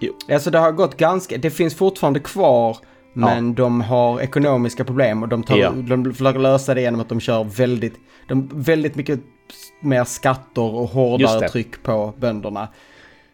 [0.00, 0.12] Jo.
[0.32, 1.38] Alltså det har gått ganska...
[1.38, 2.76] Det finns fortfarande kvar.
[3.12, 3.54] Men ja.
[3.54, 5.70] de har ekonomiska problem och de, tar, ja.
[5.70, 7.94] de försöker lösa det genom att de kör väldigt,
[8.28, 9.20] de, väldigt mycket
[9.80, 12.68] mer skatter och hårdare tryck på bönderna.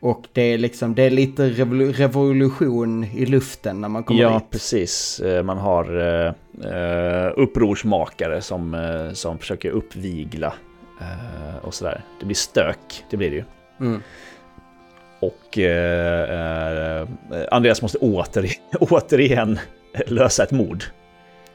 [0.01, 4.35] Och det är liksom, det är lite revolution i luften när man kommer ja, dit.
[4.35, 5.21] Ja, precis.
[5.21, 8.77] Eh, man har uh, upprorsmakare som,
[9.15, 10.55] som försöker uppvigla
[11.01, 12.05] uh, och sådär.
[12.21, 13.45] Det blir stök, det blir det ju.
[13.81, 14.03] Mm.
[15.21, 17.09] Och eh, eh,
[17.51, 18.51] Andreas måste åter,
[18.81, 19.59] återigen
[20.07, 20.85] lösa ett mord.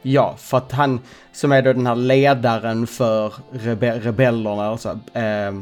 [0.01, 0.99] Ja, för att han
[1.33, 5.61] som är då den här ledaren för rebe rebellerna alltså, eh,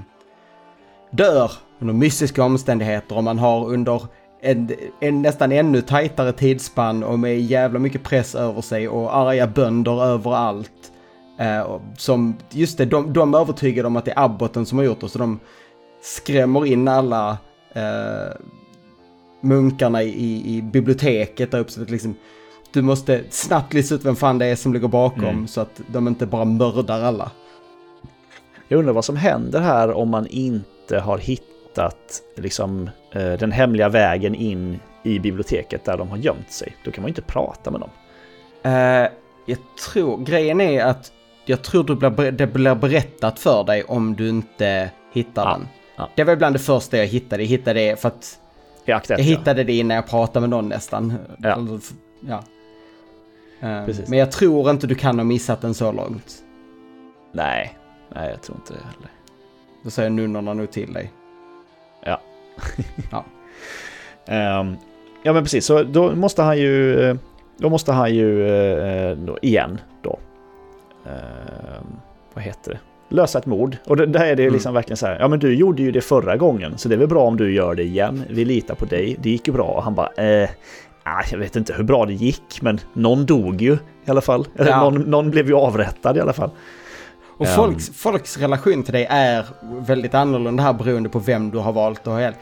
[1.12, 4.02] dör under mystiska omständigheter och man har under
[4.42, 9.48] en, en nästan ännu tajtare tidsspann och med jävla mycket press över sig och arga
[9.48, 10.92] bönder överallt.
[11.40, 14.86] Eh, som, just det, de, de är övertygade om att det är abboten som har
[14.86, 15.40] gjort det, så de
[16.02, 17.38] skrämmer in alla
[17.74, 18.36] eh,
[19.42, 21.72] munkarna i, i biblioteket där uppe.
[21.72, 22.16] Så att liksom,
[22.72, 25.48] du måste snabbt lista ut vem fan det är som ligger bakom mm.
[25.48, 27.32] så att de inte bara mördar alla.
[28.68, 33.90] Jag undrar vad som händer här om man inte har hittat liksom, eh, den hemliga
[33.90, 36.76] vägen in i biblioteket där de har gömt sig.
[36.86, 37.90] Då kan man ju inte prata med dem.
[38.66, 39.10] Uh,
[39.46, 39.58] jag
[39.92, 41.12] tror, grejen är att
[41.46, 45.68] jag tror du blir, det blir berättat för dig om du inte hittar ja, den.
[46.00, 46.10] Ja.
[46.16, 47.44] Det var bland det första jag hittade.
[47.44, 48.40] Jag hittade det för att...
[48.86, 51.14] Jakt jag hittade det innan jag pratade med någon nästan.
[51.44, 51.58] Ja.
[52.20, 52.44] ja.
[53.64, 56.44] Uh, men jag tror inte du kan ha missat den så långt.
[57.32, 57.78] Nej,
[58.16, 59.12] nej jag tror inte det heller.
[59.84, 61.12] Då säger nunnorna nog till dig.
[62.06, 62.22] Ja.
[63.12, 63.26] ja.
[64.60, 64.78] Um,
[65.24, 67.16] ja men precis, så då måste han ju, eh,
[67.58, 70.20] då måste han ju uh, då, igen då.
[71.06, 71.82] Uh,
[72.34, 72.80] vad heter det?
[73.10, 73.78] Lösa ett mord.
[73.86, 74.54] Och det, där är det mm.
[74.54, 77.00] liksom verkligen så här, ja men du gjorde ju det förra gången, så det är
[77.00, 78.24] väl bra om du gör det igen.
[78.30, 79.65] Vi litar på dig, det gick ju bra.
[79.65, 80.50] Och han bara, eh,
[81.32, 83.74] jag vet inte hur bra det gick, men någon dog ju
[84.06, 84.48] i alla fall.
[84.56, 84.84] Eller ja.
[84.84, 86.50] någon, någon blev ju avrättad i alla fall.
[87.39, 91.58] Och um, folks, folks relation till dig är väldigt annorlunda här beroende på vem du
[91.58, 92.38] har valt att ha hjälp.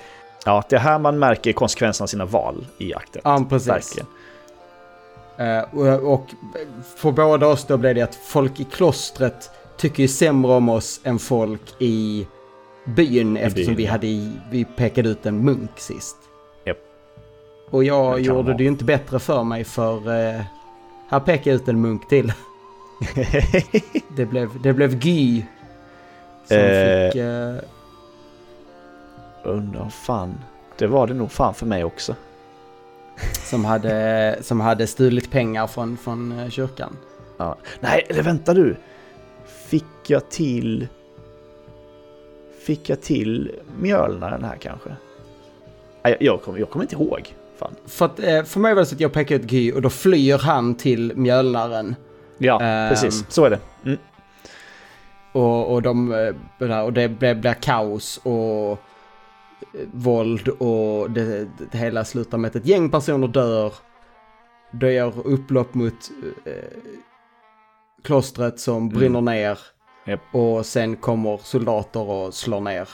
[0.45, 3.21] Ja, det är här man märker konsekvenserna av sina val i jakten.
[3.25, 3.69] Ja, precis.
[3.69, 4.08] Verkligen.
[5.39, 6.25] Uh, och, och
[6.95, 11.02] för båda oss då blev det att folk i klostret tycker ju sämre om oss
[11.04, 12.28] än folk i
[12.86, 14.08] byn I eftersom byn, vi, hade,
[14.52, 16.18] vi pekade ut en munk sist.
[16.66, 16.78] Yep.
[17.70, 18.58] Och jag gjorde vara.
[18.58, 20.42] det ju inte bättre för mig för uh,
[21.10, 22.34] här pekade ut en munk till.
[24.16, 25.46] det, blev, det blev Guy
[26.48, 27.22] som eh, fick...
[27.22, 27.58] Uh...
[29.44, 30.36] Undrar fan.
[30.78, 32.16] Det var det nog fan för mig också.
[33.34, 36.98] som, hade, som hade stulit pengar från, från eh, kyrkan.
[37.38, 37.58] Ja.
[37.80, 38.76] Nej, eller vänta du.
[39.67, 40.88] Fick jag till...
[42.60, 44.89] Fick jag till mjölnaren här kanske?
[46.03, 47.36] Nej, jag, kommer, jag kommer inte ihåg.
[47.58, 47.75] Fan.
[47.86, 49.89] För, att, eh, för mig var det så att jag pekade ut Guy och då
[49.89, 51.95] flyr han till mjölnaren.
[52.38, 53.25] Ja, um, precis.
[53.30, 53.60] Så är det.
[53.86, 53.97] Mm.
[55.32, 56.12] Och, och, de,
[56.60, 58.77] eh, och det blir, blir kaos och eh,
[59.93, 63.73] våld och det, det hela slutar med att ett gäng personer dör.
[64.71, 66.12] Det gör upplopp mot
[66.45, 66.53] eh,
[68.03, 69.33] klostret som brinner mm.
[69.33, 69.60] ner.
[70.07, 70.21] Yep.
[70.31, 72.88] Och sen kommer soldater och slår ner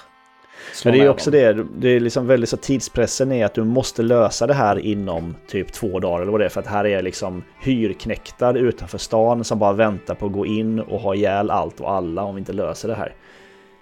[0.84, 1.40] men det är ju också dem.
[1.40, 5.36] det, det är liksom väldigt så tidspressen är att du måste lösa det här inom
[5.48, 6.50] typ två dagar eller vad det är.
[6.50, 10.80] För att här är liksom hyrknäktar utanför stan som bara väntar på att gå in
[10.80, 13.16] och ha ihjäl allt och alla om vi inte löser det här.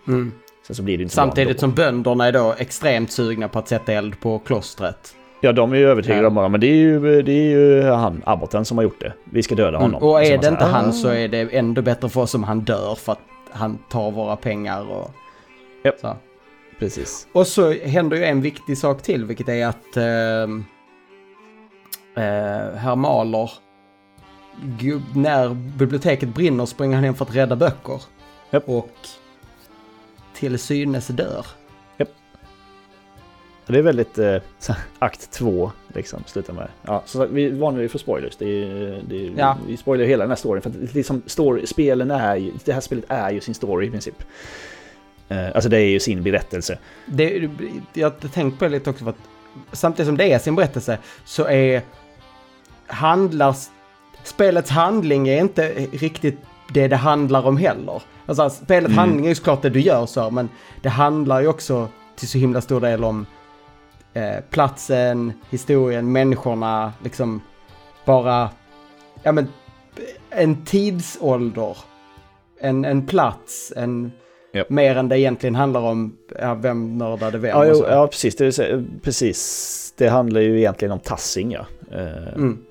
[0.08, 0.32] Mm.
[0.68, 3.94] Sen så blir det inte Samtidigt som bönderna är då extremt sugna på att sätta
[3.94, 5.16] eld på klostret.
[5.44, 8.22] Ja, de är ju övertygade om att men det är ju, det är ju han,
[8.26, 9.14] abboten, som har gjort det.
[9.24, 9.82] Vi ska döda mm.
[9.82, 10.02] honom.
[10.02, 10.10] Mm.
[10.10, 12.96] Och är det inte han så är det ändå bättre för oss om han dör
[12.96, 13.20] för att
[13.52, 15.12] han tar våra pengar och...
[15.86, 16.00] Yep.
[16.00, 16.16] Så.
[16.80, 17.28] Precis.
[17.34, 20.04] Och så händer ju en viktig sak till, vilket är att eh,
[22.24, 23.52] eh, herr Mahler,
[25.16, 28.02] när biblioteket brinner springer han hem för att rädda böcker.
[28.52, 28.70] Yep.
[28.70, 28.96] Och
[30.34, 31.46] till synes dör.
[33.72, 33.74] Yep.
[33.74, 36.68] Det är väldigt eh, akt två, liksom, slutar med.
[36.84, 38.36] Ja, så vi varnar ju för spoilers.
[38.36, 39.58] Det är, det är, ja.
[39.68, 40.62] Vi spoilar hela den här storyn.
[40.62, 44.24] För att liksom, story, spelen är det här spelet är ju sin story i princip.
[45.30, 46.78] Eh, alltså det är ju sin berättelse.
[47.06, 47.50] Det,
[47.94, 49.18] jag har tänkt på det lite också för att
[49.72, 51.82] samtidigt som det är sin berättelse så är
[52.88, 53.56] handlar,
[54.24, 56.40] spelets handling är inte riktigt
[56.74, 58.02] det det handlar om heller.
[58.26, 58.98] Alltså spelets mm.
[58.98, 60.50] handling är ju såklart det du gör så, men
[60.82, 63.26] det handlar ju också till så himla stor del om
[64.14, 67.42] eh, platsen, historien, människorna, liksom
[68.06, 68.50] bara,
[69.24, 69.48] ja men
[70.30, 71.78] en tidsålder,
[72.60, 74.12] en, en plats, en
[74.54, 74.70] Yep.
[74.70, 77.50] Mer än det egentligen handlar om ja, vem mördade vem.
[77.50, 79.94] Ja, jo, ja precis, det, precis.
[79.98, 81.66] Det handlar ju egentligen om Tassing, ja.
[81.92, 82.66] Eh, mm.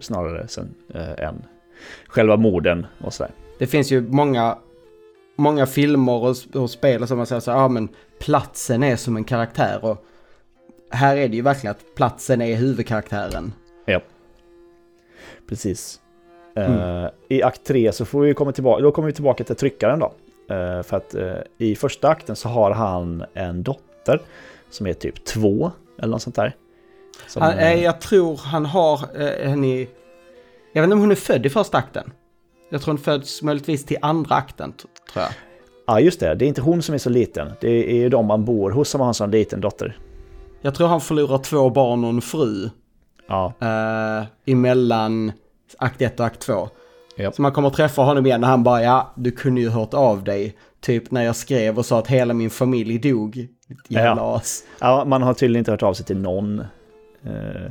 [0.00, 1.44] Snarare sen, eh, än
[2.06, 3.32] själva morden och sådär.
[3.58, 4.58] Det finns ju många,
[5.36, 9.24] många filmer och, och spel som man säger så ja men platsen är som en
[9.24, 9.84] karaktär.
[9.84, 10.04] Och
[10.90, 13.52] här är det ju verkligen att platsen är huvudkaraktären.
[13.84, 14.00] Ja.
[15.48, 16.00] Precis.
[16.56, 16.72] Mm.
[16.72, 19.98] Uh, I akt 3 så får vi komma tillbaka, då kommer vi tillbaka till tryckaren
[19.98, 20.06] då.
[20.54, 24.20] Uh, för att uh, i första akten så har han en dotter
[24.70, 26.56] som är typ två eller något sånt där.
[27.26, 29.88] Som, han, uh, jag tror han har henne i...
[30.72, 32.12] Jag vet inte om hon är född i första akten.
[32.70, 35.28] Jag tror hon föds möjligtvis till andra akten, tror jag.
[35.86, 36.34] Ja, just det.
[36.34, 37.52] Det är inte hon som är så liten.
[37.60, 39.98] Det är ju de man bor hos som har en sån liten dotter.
[40.64, 42.70] Jag tror han förlorar två barn och en fru.
[43.28, 43.52] Ja.
[43.62, 45.32] Uh, emellan
[45.78, 46.68] akt 1 och akt 2.
[47.18, 47.34] Yep.
[47.34, 50.24] Så man kommer träffa honom igen och han bara ja, du kunde ju hört av
[50.24, 50.56] dig.
[50.80, 53.48] Typ när jag skrev och sa att hela min familj dog.
[53.88, 54.36] Jävla Ja.
[54.36, 54.64] as.
[54.80, 56.60] ja, man har tydligen inte hört av sig till någon.
[57.22, 57.70] Eh,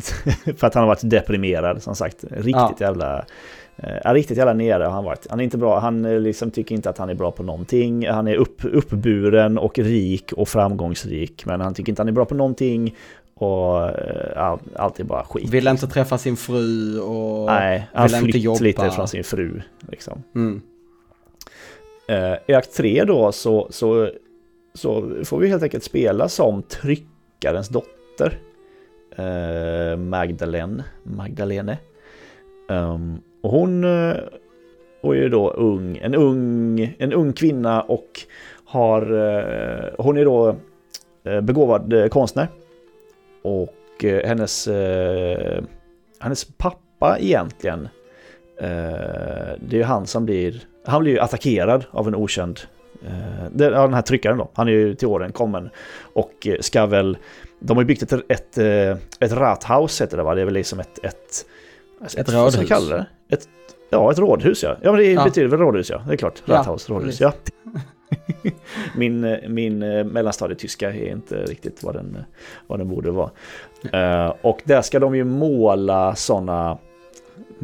[0.56, 2.24] för att han har varit deprimerad, som sagt.
[2.30, 2.74] Riktigt Ja.
[2.80, 3.24] jävla...
[3.76, 5.26] eh, riktigt jävla nere har han varit.
[5.30, 8.08] Han är inte bra, han eh, liksom tycker inte att han är bra på någonting.
[8.08, 11.46] Han är upp, uppburen och rik och framgångsrik.
[11.46, 12.94] Men han tycker inte han är bra på någonting.
[13.36, 15.50] Och eh, ja, allt är bara skit.
[15.50, 18.60] Vill inte träffa sin fru och Nej, han vill inte jobba.
[18.60, 19.60] lite från sin fru.
[19.88, 20.22] Liksom.
[20.34, 20.62] Mm.
[22.08, 24.10] Eh, I akt 3 då så, så,
[24.74, 28.38] så får vi helt enkelt spela som tryckarens dotter.
[29.16, 30.84] Eh, Magdalene.
[31.02, 31.78] Magdalene.
[32.68, 34.16] Um, och hon eh,
[35.04, 38.20] och är ju då ung, en ung, en ung kvinna och
[38.64, 40.56] har, eh, hon är då
[41.24, 42.48] eh, begåvad eh, konstnär.
[43.42, 44.68] Och eh, hennes,
[46.20, 47.88] hennes pappa egentligen,
[48.58, 52.60] det är ju han som blir, han blir ju attackerad av en okänd,
[53.50, 55.70] den här tryckaren då, han är ju till åren kommen
[56.14, 57.18] och ska väl,
[57.66, 60.54] de har ju byggt ett, ett, eh, ett rathaus heter det va, det är väl
[60.54, 61.46] liksom ett, ett,
[62.02, 62.56] alltså, Ett ska rådhus.
[62.56, 63.06] jag kalla det?
[63.28, 63.48] Ett,
[63.90, 64.76] ja, ett rådhus ja.
[64.82, 65.24] Ja, men det Ja.
[65.24, 66.42] betyder väl rådhus ja, det är klart.
[66.44, 67.20] Ja, Rathaus, rådhus, precis.
[67.20, 67.32] ja.
[68.96, 72.18] min eh, min eh, mellanstadietyska är inte riktigt vad den,
[72.66, 73.30] vad den borde vara.
[73.92, 76.78] Eh, och där ska de ju måla sådana,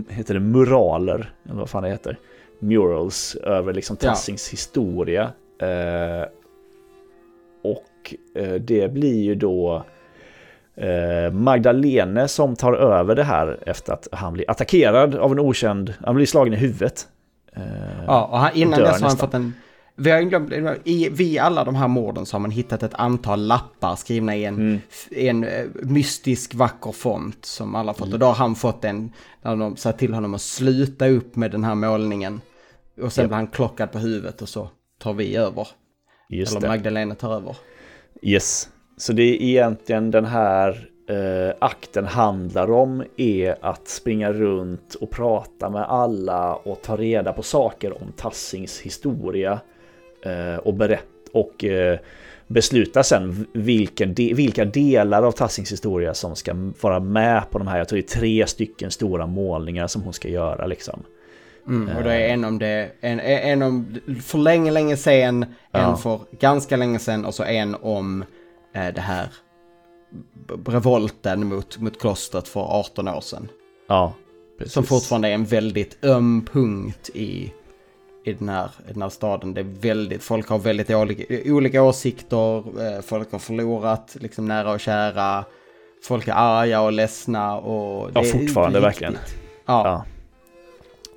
[0.09, 2.19] heter det muraler, eller vad fan det heter,
[2.59, 4.09] murals över liksom Ja.
[4.09, 5.23] Tassings historia.
[5.59, 6.27] Eh,
[7.63, 7.85] och
[8.35, 9.85] eh, det blir ju då
[10.77, 15.95] eh, Magdalene som tar över det här efter att han blir attackerad av en okänd,
[16.05, 17.09] han blir slagen i huvudet.
[17.57, 17.63] Eh,
[18.07, 19.19] Ja, och han, innan dess har han nästan.
[19.29, 19.55] fått en...
[19.97, 20.53] Vi har glömt,
[20.85, 24.45] i, vid alla de här morden så har man hittat ett antal lappar skrivna i
[24.45, 24.81] en, Mm.
[25.11, 25.47] en
[25.83, 28.13] mystisk vacker font som alla fått.
[28.13, 31.51] Och då har han fått en, där de sa till honom att sluta upp med
[31.51, 32.41] den här målningen.
[33.03, 33.29] Och sen Japp.
[33.29, 35.69] blir han klockad på huvudet och så tar vi över.
[36.29, 36.69] Just Eller det.
[36.69, 37.57] Magdalena tar över.
[38.23, 38.69] Yes.
[38.97, 45.11] Så det är egentligen den här eh, akten handlar om är att springa runt och
[45.11, 49.61] prata med alla och ta reda på saker om Tassings historia
[50.25, 51.99] eh, och berätta och eh,
[52.47, 57.67] besluta sen vilken de, vilka delar av Tassings historia som ska vara med på de
[57.67, 61.03] här, jag tror det är tre stycken stora målningar som hon ska göra liksom.
[61.67, 65.49] Mm, och det är en om det, en, en om för länge, länge sen, en
[65.73, 65.97] Ja.
[65.97, 68.25] för ganska länge sen och så en om
[68.75, 69.29] eh, det här
[70.67, 73.49] revolten mot, mot klostret för 18 år sedan.
[73.89, 74.13] Ja,
[74.59, 74.73] precis.
[74.75, 77.53] Som fortfarande är en väldigt öm punkt i,
[78.25, 79.55] i, den här, i den här staden.
[79.55, 84.71] Det är väldigt, folk har väldigt olika, olika åsikter, eh, folk har förlorat liksom nära
[84.73, 85.45] och kära,
[86.03, 88.11] folk är arga och ledsna och...
[88.15, 89.17] Ja, det är fortfarande verkligen.
[89.67, 89.87] Ja.
[89.89, 90.05] Ja.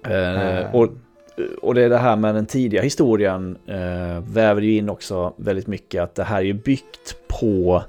[0.09, 0.89] Eh, och,
[1.61, 5.67] och det är det här med den tidiga historien eh, väver ju in också väldigt
[5.67, 7.83] mycket att det här är ju byggt på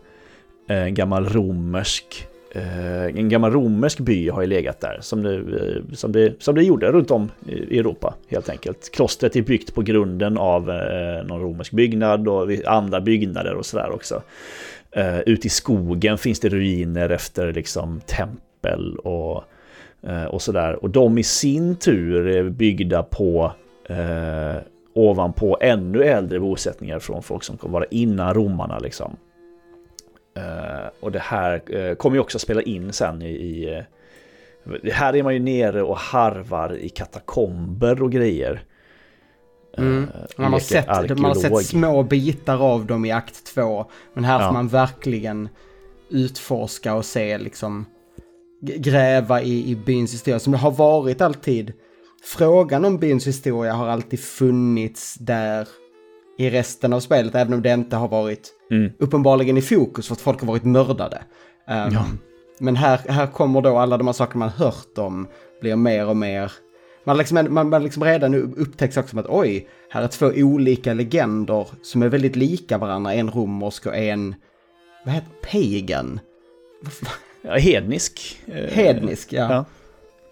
[0.69, 5.35] eh, en gammal romersk eh, en gammal romersk by har ju legat där som det,
[5.35, 8.91] eh, som det, som det gjorde runt om i Europa helt enkelt.
[8.93, 13.91] Klostret är byggt på grunden av eh, någon romersk byggnad och andra byggnader och sådär
[13.91, 14.23] också.
[14.91, 19.45] Eh, Ute i skogen finns det ruiner efter liksom tempel och
[20.31, 20.85] och sådär.
[20.85, 23.53] Och de i sin tur är byggda på
[23.89, 24.57] eh,
[24.95, 29.17] ovanpå ännu äldre bosättningar från folk som kommer vara innan romarna liksom.
[30.37, 35.17] Eh, och det här eh, kommer ju också spela in sen i, i eh, här
[35.17, 38.63] är man ju nere och harvar i katakomber och grejer.
[39.79, 40.03] Mm.
[40.05, 40.87] Eh, Man har, sett,
[41.19, 43.87] man har sett små bitar av dem i akt två.
[44.15, 44.47] Men här Ja.
[44.47, 45.49] får man verkligen
[46.11, 47.87] utforska och se liksom
[48.65, 51.73] gräva i, i byns historia som det har varit alltid.
[52.25, 55.69] Frågan om byns historia har alltid funnits där
[56.39, 58.93] i resten av spelet, även om det inte har varit Mm.
[58.99, 61.17] uppenbarligen i fokus för att folk har varit mördade.
[61.69, 62.05] Um, Ja.
[62.61, 65.29] Men här, här kommer då alla de här sakerna man hört om
[65.61, 66.53] blir mer och mer...
[67.05, 70.95] Man, liksom, man, man liksom redan upptäcks också som att oj, här är två olika
[70.95, 73.15] legender som är väldigt lika varandra.
[73.15, 74.35] En romersk och en,
[75.05, 76.21] vad heter pagan?
[77.45, 78.43] Ja, hednisk.
[78.47, 79.53] eh, Hednisk, ja.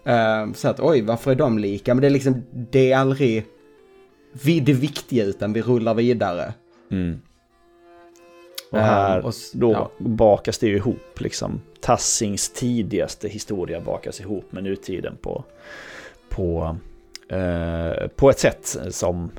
[0.05, 0.11] ja.
[0.11, 1.93] Ehm, så att oj, varför är de lika?
[1.93, 3.45] Men det är liksom, det är aldrig
[4.31, 6.53] vi det viktiga utan vi rullar vidare.
[6.91, 7.21] Mm.
[8.71, 9.91] Och Ehm, här och s- då ja.
[9.99, 11.61] bakas det ju ihop liksom.
[11.81, 15.43] Tassings tidigaste historia bakas ihop med nutiden på,
[16.29, 16.77] på,
[17.29, 19.31] eh, på ett sätt som,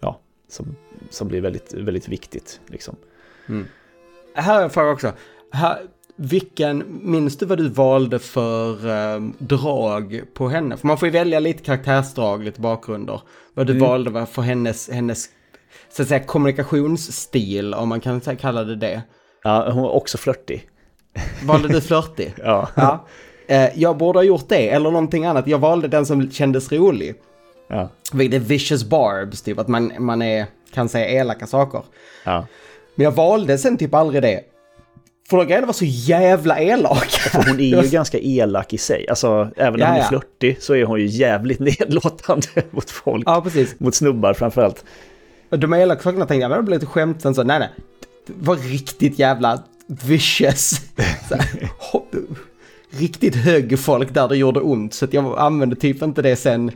[0.00, 0.76] ja, som,
[1.10, 2.60] som blir väldigt, väldigt viktigt.
[2.66, 2.96] Liksom.
[3.48, 3.66] Mm.
[4.34, 5.12] här har jag en fråga också.
[5.52, 5.78] Här,
[6.20, 10.76] vilken, minns du vad du valde för um, drag på henne?
[10.76, 13.20] För man får ju välja lite karaktärsdrag, lite bakgrunder.
[13.54, 13.88] Vad du mm.
[13.88, 15.28] valde för hennes, hennes
[15.90, 19.02] så att säga, kommunikationsstil, om man kan kalla det det.
[19.42, 20.68] Ja, hon var också flörtig.
[21.44, 22.34] Valde du flörtig?
[22.36, 22.68] ja.
[22.74, 23.06] ja.
[23.48, 25.46] Eh, jag borde ha gjort det, eller någonting annat.
[25.46, 27.14] Jag valde den som kändes rolig.
[27.68, 27.88] Ja.
[28.12, 31.82] Vilket är vicious barbs, typ att man, man är, kan säga elaka saker.
[32.24, 32.46] Ja.
[32.94, 34.40] Men jag valde sen typ aldrig det.
[35.30, 37.30] För de grejerna var så jävla elaka.
[37.30, 39.08] För hon är ju ganska elak i sig.
[39.08, 40.08] Alltså, även om ja, hon är ja.
[40.08, 43.24] flörtig så är hon ju jävligt nedlåtande mot folk.
[43.26, 43.80] Ja, precis.
[43.80, 44.84] Mot snubbar framförallt.
[45.50, 47.22] De elaka sakerna tänkte jag, men det blev lite skämt.
[47.22, 47.68] Sen så, nej, nej.
[48.26, 50.80] Det var riktigt jävla vicious.
[52.90, 54.94] Riktigt hög folk där det gjorde ont.
[54.94, 56.72] Så jag använde typ inte det sen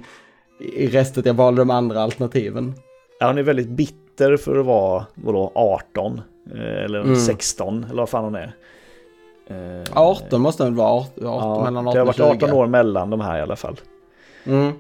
[0.59, 1.23] i resten.
[1.27, 2.75] Jag valde de andra alternativen.
[3.21, 6.21] Ja, hon är väldigt bitter för att vara, vadå, 18?
[6.51, 7.17] Eh, eller mm.
[7.17, 8.53] 16, eller vad fan hon är.
[9.93, 12.67] 18 eh, måste hon vara, 18, 18 ja, mellan 18 Det har varit 18 år
[12.67, 13.81] mellan de här i alla fall.
[14.45, 14.73] Mm.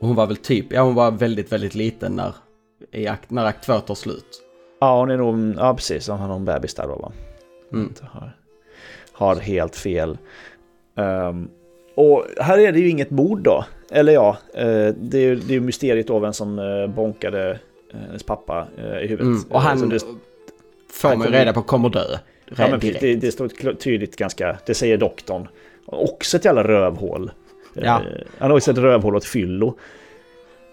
[0.00, 2.34] hon var väl typ, ja hon var väldigt, väldigt liten när,
[2.90, 4.42] i akt, när akt 2 tar slut.
[4.80, 7.12] Ja, hon är nog, ja precis, hon har någon bebis där då va?
[7.72, 7.94] Mm.
[8.02, 8.36] Har,
[9.12, 10.18] har helt fel.
[10.94, 11.50] Um,
[11.94, 13.64] och här är det ju inget mord då.
[13.90, 16.56] Eller ja, uh, det är ju mysteriet då vem som
[16.96, 17.58] bonkade
[17.92, 19.20] hennes pappa eh, i huvudet.
[19.20, 20.00] Mm, och han det,
[20.92, 22.04] får man reda på kommer dö.
[22.56, 25.48] Ja, men det, det står tydligt ganska, det säger doktorn.
[25.86, 27.30] Också ett jävla rövhål.
[27.74, 28.02] Ja.
[28.38, 29.78] Han har också ett rövhål åt fyllo.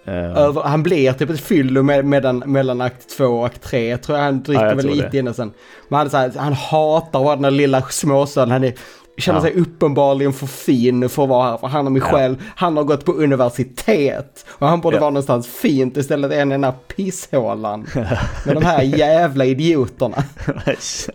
[0.06, 3.98] Över, han blir typ ett fyllo med, medan, mellan akt två och akt tre.
[3.98, 5.54] Tror jag han dricker ja, väl lite innan sen.
[5.88, 8.52] Men han, så här, han hatar den där lilla småstaden.
[8.52, 8.74] Han är
[9.18, 11.58] känner sig uppenbarligen för fin för att vara här.
[11.58, 12.12] För han och mig ja.
[12.12, 14.46] själv, han har gått på universitet.
[14.50, 15.02] Och han borde ja.
[15.02, 17.88] vara någonstans fint istället än den här pisshålan.
[18.46, 20.24] med de här jävla idioterna.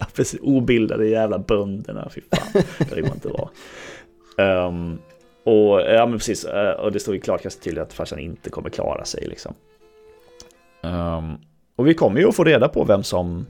[0.01, 0.41] ja, precis.
[0.43, 2.63] Obildade jävla bönderna, fy fan.
[2.79, 3.49] Det man inte vara.
[4.67, 4.99] Um,
[5.45, 8.51] och ja men precis, eh, och det står ju klart ganska tydligt att farsan inte
[8.51, 9.55] kommer klara sig liksom.
[10.83, 11.39] Um,
[11.77, 13.47] och vi kommer ju att få reda på vem som,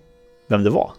[0.47, 0.93] vem det var.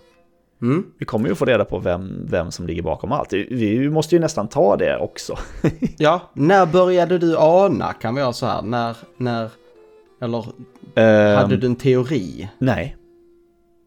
[0.62, 0.86] Mm.
[0.97, 3.34] Vi kommer ju få reda på vem, vem som ligger bakom allt.
[3.34, 5.38] Vi måste ju nästan ta det också.
[5.97, 9.49] ja, när började du ana, kan vi ha så här, när, när,
[10.22, 10.45] eller
[10.95, 12.49] um, hade du en teori?
[12.57, 12.95] Nej,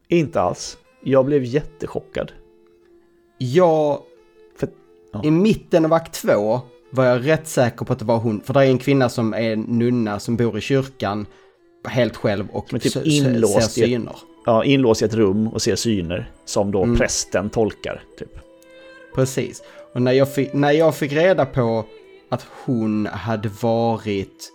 [0.09, 0.79] inte alls.
[1.01, 2.33] Jag blev jättechockad.
[3.39, 3.99] Jag,
[4.57, 4.69] för,
[5.13, 5.25] ja.
[5.25, 6.61] i mitten av akt två
[6.91, 9.35] var jag rätt säker på att det var hon, för det är en kvinna som
[9.35, 11.27] är nunna som bor i kyrkan
[11.85, 14.13] helt själv och typ ser syner
[14.47, 16.97] ja, inlåst i ett rum och ser syner som då mm.
[16.97, 18.03] prästen tolkar.
[18.19, 18.39] Typ.
[19.15, 19.63] Precis.
[19.95, 21.85] Och när jag, fick, när jag fick reda på
[22.29, 24.53] att hon hade varit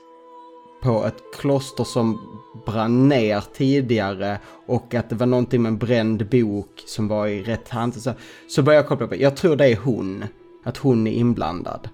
[0.81, 2.19] på ett kloster som
[2.65, 7.43] brann ner tidigare och att det var någonting med en bränd bok som var i
[7.43, 8.01] rätt hand.
[8.01, 8.13] Så,
[8.47, 10.25] så började jag koppla på, jag tror det är hon,
[10.63, 11.89] att hon är inblandad.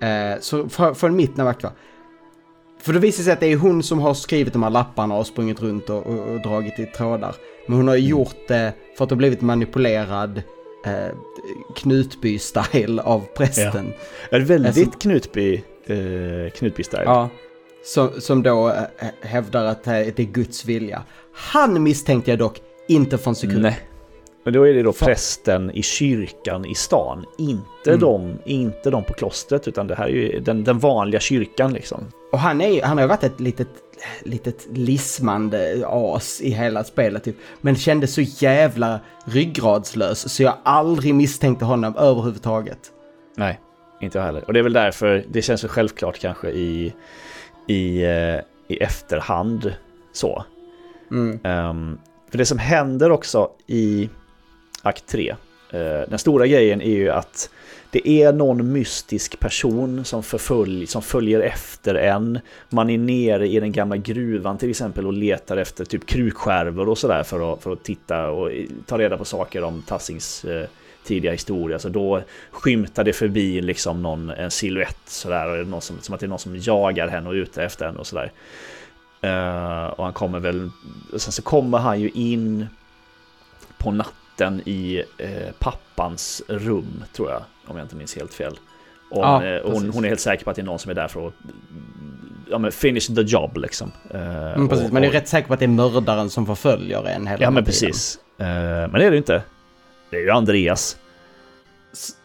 [0.00, 1.76] Eh, så från mitten av aktuella,
[2.82, 5.26] för det visar sig att det är hon som har skrivit de här lapparna och
[5.26, 7.34] sprungit runt och, och, och dragit i trådar.
[7.66, 8.08] Men hon har mm.
[8.08, 10.42] gjort det för att ha blivit manipulerad
[10.86, 11.16] eh,
[11.76, 13.92] Knutby-style av prästen.
[14.30, 14.36] Ja.
[14.36, 15.96] Är väldigt som, Knutby, eh,
[16.54, 17.04] Knutby-style.
[17.04, 17.28] Ja.
[17.84, 21.02] Som, som då eh, hävdar att det är Guds vilja.
[21.34, 23.62] Han misstänkte jag dock inte från sekund.
[23.62, 23.80] Nej.
[24.44, 28.00] Men då är det då prästen i kyrkan i stan, inte, mm.
[28.00, 32.06] de, inte de på klostret, utan det här är ju den, den vanliga kyrkan liksom.
[32.32, 33.68] Och han, är, han har ju varit ett litet,
[34.22, 37.36] litet lismande as i hela spelet, typ.
[37.60, 42.78] men kändes så jävla ryggradslös så jag aldrig misstänkte honom överhuvudtaget.
[43.36, 43.60] Nej,
[44.00, 44.44] inte jag heller.
[44.46, 46.94] Och det är väl därför det känns så självklart kanske i,
[47.66, 49.74] i, eh, i efterhand
[50.12, 50.44] så.
[51.10, 51.30] Mm.
[51.44, 51.98] Um,
[52.30, 54.08] för det som händer också i
[54.82, 55.34] akt 3.
[55.70, 57.50] Eh, den stora grejen är ju att
[57.90, 62.38] det är någon mystisk person som, förfölj, som följer efter en.
[62.68, 66.98] Man är nere i den gamla gruvan till exempel och letar efter typ krukskärvor och
[66.98, 68.50] sådär för att, för att titta och
[68.86, 70.66] ta reda på saker om Tassings eh,
[71.04, 71.78] tidiga historia.
[71.78, 75.60] Så då skymtar det förbi liksom någon, en siluett sådär.
[75.60, 77.86] Och någon som, som att det är någon som jagar henne och är ute efter
[77.86, 78.32] henne och sådär.
[79.24, 80.70] Uh, och han kommer väl,
[81.16, 82.66] sen så kommer han ju in
[83.78, 88.58] på natten den i eh, pappans rum, tror jag, om jag inte minns helt fel.
[89.10, 90.94] Och ja, eh, hon, hon, är helt säker på att det är någon som är
[90.94, 91.34] där för att
[92.50, 93.92] ja, men finish the job liksom.
[94.10, 96.46] Eh, mm, precis, och, man är och, rätt säker på att det är mördaren som
[96.46, 98.18] förföljer en hela Ja, men precis.
[98.38, 99.42] Eh, men det är det inte.
[100.10, 100.96] Det är ju Andreas.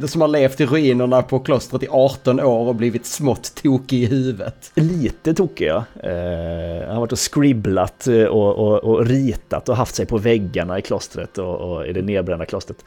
[0.07, 4.05] Som har levt i ruinerna på klostret i 18 år och blivit smått tokig i
[4.05, 4.71] huvudet.
[4.75, 5.83] Lite tokig ja.
[6.03, 10.79] Eh, han har varit och skribblat och, och, och, ritat och haft sig på väggarna
[10.79, 12.85] i klostret och, och i det nedbrända klostret.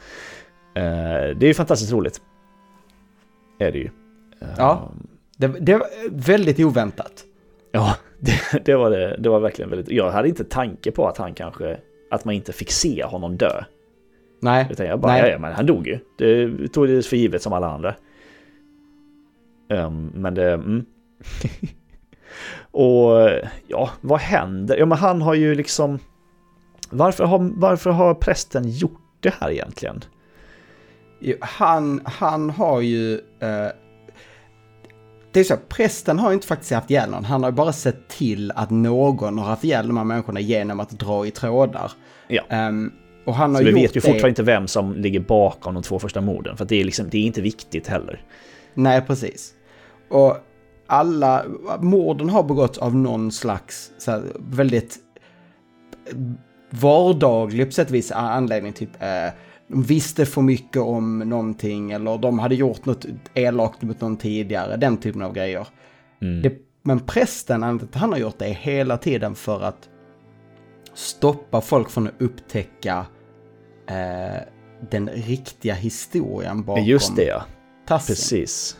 [0.75, 0.83] Eh,
[1.37, 2.21] det är ju fantastiskt roligt.
[3.59, 3.89] Är det ju.
[4.57, 4.91] Ja,
[5.37, 7.23] det, det var väldigt oväntat.
[7.71, 9.17] Ja, det, det, var det.
[9.19, 9.89] Det var verkligen väldigt...
[9.91, 11.77] Jag hade inte tanke på att han kanske...
[12.11, 13.63] Att man inte fick se honom dö.
[14.41, 14.67] Nej.
[14.69, 15.31] Utan jag bara, Nej.
[15.31, 15.99] ja, men han dog ju.
[16.17, 17.95] Det tog det för givet som alla andra.
[19.69, 20.53] Um, men det...
[20.53, 20.85] Mm.
[22.71, 23.29] och
[23.67, 24.77] ja, vad händer?
[24.77, 25.99] Ja, men han har ju liksom...
[26.89, 30.03] Varför har, varför har prästen gjort det här egentligen?
[31.39, 33.13] Han, han har ju...
[33.13, 33.67] Eh,
[35.31, 37.25] det är så, prästen har inte faktiskt haft ihjäl någon.
[37.25, 40.89] Han har bara sett till att någon har haft ihjäl de här människorna genom att
[40.89, 41.91] dra i trådar.
[42.27, 42.67] Ja.
[42.67, 42.93] Um,
[43.25, 45.99] och han har så vi vet ju fortfarande inte vem som ligger bakom de två
[45.99, 46.57] första morden.
[46.57, 48.23] För det är, liksom, det är inte viktigt heller.
[48.73, 49.53] Nej, precis.
[50.09, 50.37] Och
[50.87, 51.45] alla
[51.79, 54.97] morden har begåtts av någon slags så här, väldigt
[56.69, 58.73] vardaglig på sätt och vis anledning.
[58.73, 59.33] Typ eh,
[59.67, 64.77] de visste för mycket om någonting eller de hade gjort något elakt mot någon tidigare.
[64.77, 65.67] Den typen av grejer.
[66.21, 66.41] Mm.
[66.41, 66.53] Det,
[66.83, 67.63] men prästen,
[67.93, 69.89] han har gjort det hela tiden för att
[70.93, 73.05] stoppa folk från att upptäcka
[73.89, 74.41] eh,
[74.89, 77.43] den riktiga historien bakom Just det ja.
[77.87, 78.15] Tassing.
[78.15, 78.77] Precis.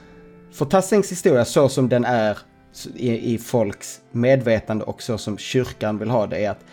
[0.51, 2.37] För Tassings historia så som den är
[2.95, 6.65] i, i folks medvetande och så som kyrkan vill ha det är att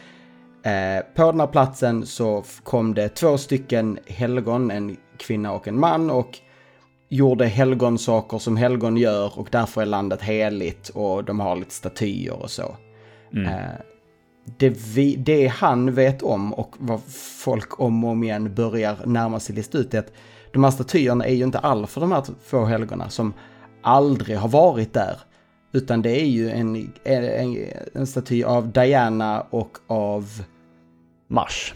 [0.67, 5.81] eh, på den här platsen så kom det två stycken helgon, en kvinna och en
[5.81, 6.39] man och
[7.09, 12.43] gjorde helgonsaker som helgon gör och därför är landet heligt och de har lite statyer
[12.43, 12.77] och så.
[13.33, 13.47] Mm.
[13.47, 13.71] Eh,
[14.57, 17.01] det, vi, det han vet om och vad
[17.45, 20.13] folk om och om igen börjar närma sig lista ut är att
[20.53, 23.33] de här statyerna är ju inte alls för de här två helgona som
[23.83, 25.17] aldrig har varit där.
[25.73, 27.57] Utan det är ju en, en,
[27.95, 30.43] en staty av Diana och av...
[31.29, 31.75] Mars.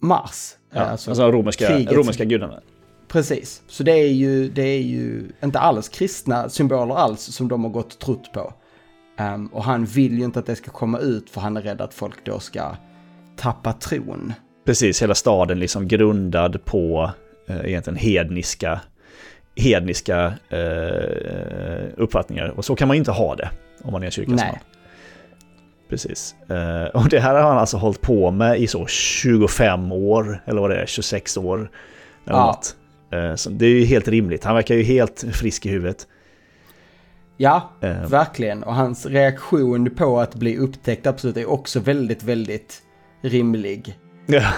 [0.00, 0.56] Mars.
[0.72, 2.60] Ja, alltså, alltså romerska, romerska gudarna.
[3.08, 7.64] Precis, så det är, ju, det är ju inte alls kristna symboler alls som de
[7.64, 8.52] har gått och trott på.
[9.18, 11.80] Um, och han vill ju inte att det ska komma ut för han är rädd
[11.80, 12.76] att folk då ska
[13.36, 14.32] tappa tron.
[14.64, 17.10] Precis, hela staden liksom grundad på
[17.48, 18.80] eh, egentligen hedniska,
[19.56, 22.48] hedniska eh, uppfattningar.
[22.48, 23.50] Och så kan man ju inte ha det
[23.82, 24.58] om man är en kyrkans man.
[25.88, 26.34] Precis.
[26.48, 30.60] Eh, och det här har han alltså hållit på med i så 25 år, eller
[30.60, 31.70] vad det är, 26 år.
[32.26, 32.46] Eller ja.
[32.46, 32.76] något.
[33.10, 34.44] Eh, så det är ju helt rimligt.
[34.44, 36.06] Han verkar ju helt frisk i huvudet.
[37.36, 38.06] Ja, uh.
[38.06, 38.62] verkligen.
[38.62, 42.82] Och hans reaktion på att bli upptäckt absolut är också väldigt, väldigt
[43.22, 43.98] rimlig.
[44.26, 44.52] Ja.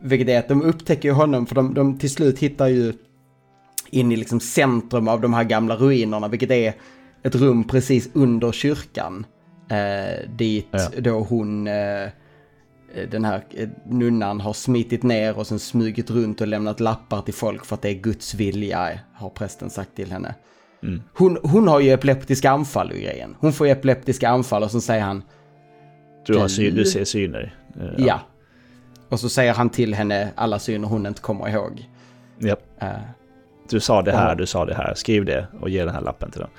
[0.00, 2.92] Vilket är att de upptäcker honom, för de, de till slut hittar ju
[3.90, 6.74] in i liksom centrum av de här gamla ruinerna, vilket är
[7.22, 9.26] ett rum precis under kyrkan.
[9.70, 11.00] Eh, dit ja.
[11.00, 12.08] då hon, eh,
[13.10, 17.34] den här eh, nunnan har smitit ner och sen smugit runt och lämnat lappar till
[17.34, 20.34] folk för att det är Guds vilja, har prästen sagt till henne.
[20.82, 21.02] Mm.
[21.14, 23.36] Hon, hon har ju epileptiska anfall i grejen.
[23.40, 25.22] Hon får epileptiska anfall och så säger han...
[26.26, 27.54] Du, har syn, du ser syner.
[27.74, 27.90] Ja.
[27.96, 28.20] ja.
[29.08, 31.88] Och så säger han till henne alla syner hon inte kommer ihåg.
[32.38, 32.56] Ja.
[32.82, 32.88] Uh,
[33.70, 34.94] du sa det här, och, du sa det här.
[34.94, 36.50] Skriv det och ge den här lappen till dem.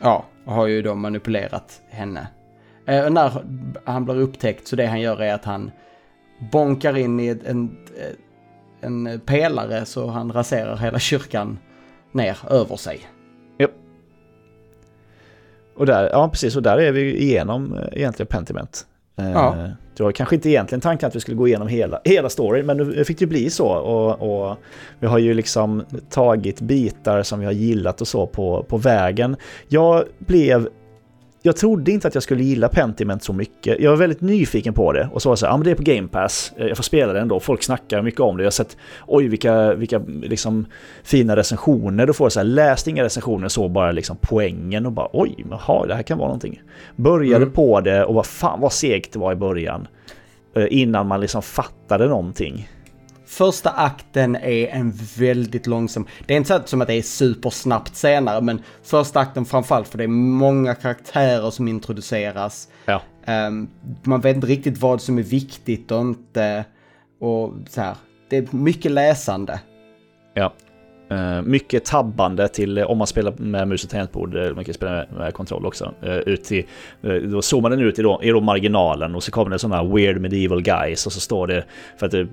[0.00, 2.26] Ja, och har ju då manipulerat henne.
[2.88, 3.32] Uh, och när
[3.84, 5.70] han blir upptäckt så det han gör är att han
[6.52, 7.76] bonkar in i en,
[8.80, 11.58] en pelare så han raserar hela kyrkan
[12.12, 13.00] ner över sig.
[15.76, 18.86] Och där, ja precis, och där är vi igenom eh, egentligen Pentiment.
[19.18, 19.56] Eh, ja.
[19.96, 22.76] Det var kanske inte egentligen tanken att vi skulle gå igenom hela, hela storyn, men
[22.76, 23.68] nu fick det bli så.
[23.68, 24.56] Och, och,
[24.98, 29.36] vi har ju liksom tagit bitar som vi har gillat och så på, på vägen.
[29.68, 30.68] Jag blev
[31.46, 33.80] jag trodde inte att jag skulle gilla Pentiment så mycket.
[33.80, 35.70] Jag var väldigt nyfiken på det och så var det så här, ja men det
[35.70, 37.40] är på Game Pass, eh, jag får spela det ändå.
[37.40, 38.42] Folk snackar mycket om det.
[38.42, 38.76] Jag har sett,
[39.06, 40.66] oj vilka, vilka liksom
[41.02, 42.06] fina recensioner.
[42.06, 45.44] Då får jag så här, läste inga recensioner, så bara liksom poängen och bara oj,
[45.50, 46.62] jaha, det här kan vara någonting.
[46.96, 47.52] Började mm.
[47.52, 49.88] på det och vad fan vad segt det var i början.
[50.56, 52.68] Eh, innan man liksom fattade någonting.
[53.34, 57.96] Första akten är en väldigt långsam, det är inte så som att det är supersnabbt
[57.96, 62.68] senare, men första akten framförallt för det är många karaktärer som introduceras.
[62.84, 63.02] Ja.
[63.26, 63.68] Um,
[64.02, 66.64] man vet inte riktigt vad som är viktigt och inte,
[67.20, 67.94] och så här.
[68.28, 69.60] Det är mycket läsande.
[70.34, 70.52] Ja.
[71.14, 75.06] Uh, mycket tabbande till, om man spelar med mus och tangentbord, man kan spela med,
[75.16, 75.94] med kontroll också.
[76.26, 76.64] Ut till,
[77.22, 80.20] då zoomar den ut i, då, i då marginalen och så kommer det sådana weird
[80.20, 81.64] medieval guys och så står det,
[81.96, 82.26] för att det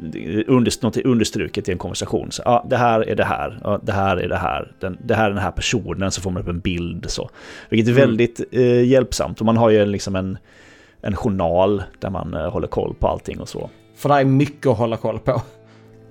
[0.48, 2.32] under, något är understruket i en konversation.
[2.32, 5.16] Så, ja, det här är det här, ja, det här är det här, den, det
[5.16, 7.30] här är den här personen, så får man upp en bild så.
[7.70, 8.08] Vilket är mm.
[8.08, 8.54] väldigt
[8.86, 10.38] hjälpsamt och man har ju liksom en,
[11.02, 13.70] en journal där man håller koll på allting och så.
[13.96, 15.42] För det är mycket att hålla koll på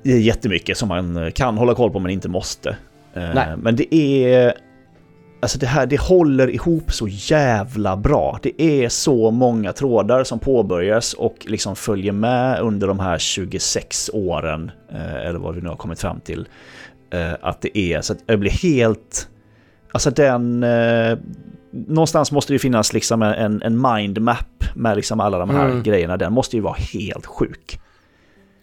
[0.03, 2.77] jättemycket som man kan hålla koll på men inte måste.
[3.15, 3.57] Eh, Nej.
[3.57, 4.55] Men det är...
[5.43, 8.39] Alltså det här, det håller ihop så jävla bra.
[8.43, 14.11] Det är så många trådar som påbörjas och liksom följer med under de här 26
[14.13, 16.49] åren, eh, eller vad vi nu har kommit fram till,
[17.11, 18.01] eh, att det är.
[18.01, 19.29] Så att jag blir helt...
[19.93, 20.65] Alltså den...
[21.73, 25.83] Någonstans måste det finnas liksom en, en mindmap med liksom alla de här mm.
[25.83, 26.17] grejerna.
[26.17, 27.81] Den måste ju vara helt sjuk.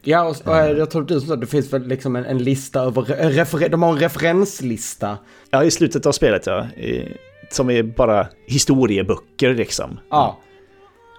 [0.10, 3.01] Ja, och, och jag tror du sa det finns väl liksom en, en lista över,
[3.32, 5.18] refer, de har en referenslista.
[5.49, 6.68] Ja, i slutet av spelet ja.
[6.68, 7.18] I,
[7.49, 9.99] som är bara historieböcker liksom.
[10.10, 10.38] Ja.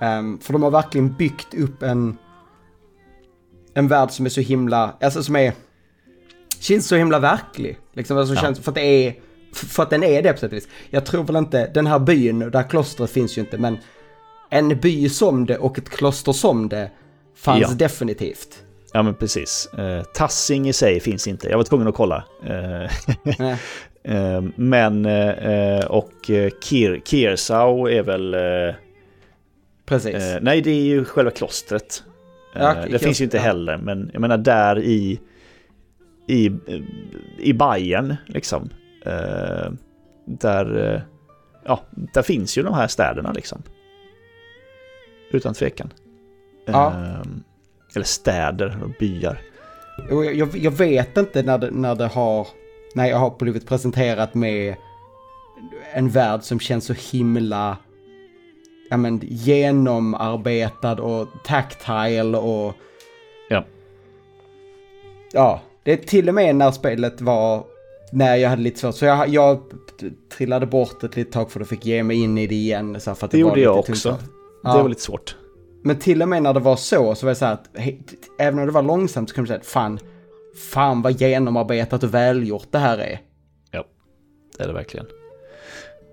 [0.00, 2.18] Um, för de har verkligen byggt upp en,
[3.74, 5.52] en värld som är så himla, alltså som är,
[6.60, 7.78] känns så himla verklig.
[7.92, 8.40] Liksom, alltså, ja.
[8.40, 9.14] känns, för att det är,
[9.52, 10.68] för att den är det på sätt och vis.
[10.90, 13.78] Jag tror väl inte, den här byn, där klostret finns ju inte, men
[14.50, 16.90] en by som det och ett kloster som det
[17.36, 17.74] fanns ja.
[17.74, 18.64] definitivt.
[18.92, 19.66] Ja men precis.
[19.74, 21.48] Eh, tassing i sig finns inte.
[21.48, 22.24] Jag var tvungen att kolla.
[22.46, 22.82] Eh,
[24.02, 28.34] eh, men, eh, och eh, Kir, Kirsau är väl...
[28.34, 28.74] Eh,
[29.86, 30.38] precis.
[30.40, 32.02] nej, det är ju själva klostret.
[32.54, 35.20] Ja, det finns ju inte heller, men jag menar där i...
[36.26, 36.50] I,
[37.38, 38.70] i Bayern, liksom.
[40.24, 41.02] där...
[41.64, 43.62] ja, där finns ju de här städerna liksom.
[45.30, 45.92] Utan tvekan.
[46.66, 46.92] Ja.
[47.94, 49.40] Eller städer och byar.
[50.08, 52.46] Jag, jag, jag vet inte när det, när det har...
[52.94, 54.76] När jag har blivit presenterat med
[55.92, 57.76] en värld som känns så himla
[58.90, 62.74] ja, men, genomarbetad och tactile och...
[63.48, 63.64] Ja.
[65.32, 67.64] Ja, det är till och med när spelet var...
[68.12, 69.62] När jag hade lite svårt, så jag, jag
[70.36, 73.00] trillade bort ett litet tag för att fick ge mig in i det igen.
[73.00, 74.18] Så för att det, det gjorde jag också.
[74.62, 74.76] Ja.
[74.76, 75.36] Det var lite svårt.
[75.82, 77.70] Men till och med när det var så, så var det så här att
[78.38, 79.98] även om det var långsamt så kunde man säga att fan,
[80.72, 83.20] fan vad genomarbetat och välgjort det här är.
[83.70, 83.84] Ja,
[84.56, 85.06] det är det verkligen.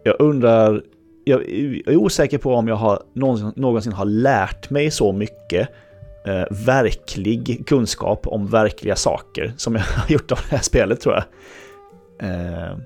[0.03, 0.83] Jag undrar,
[1.23, 1.41] jag
[1.85, 5.69] är osäker på om jag har någonsin, någonsin har lärt mig så mycket
[6.25, 11.15] eh, verklig kunskap om verkliga saker som jag har gjort av det här spelet tror
[11.15, 11.23] jag.
[12.29, 12.77] Eh,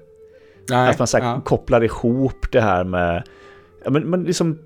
[0.70, 1.42] Nej, att man så här, ja.
[1.42, 3.24] kopplar ihop det här med
[3.84, 4.60] ja, men, men liksom,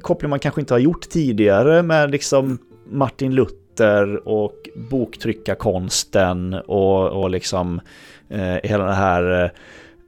[0.00, 2.58] koppling man kanske inte har gjort tidigare med liksom
[2.90, 7.80] Martin Luther och boktryckarkonsten och, och liksom
[8.28, 9.52] eh, hela det här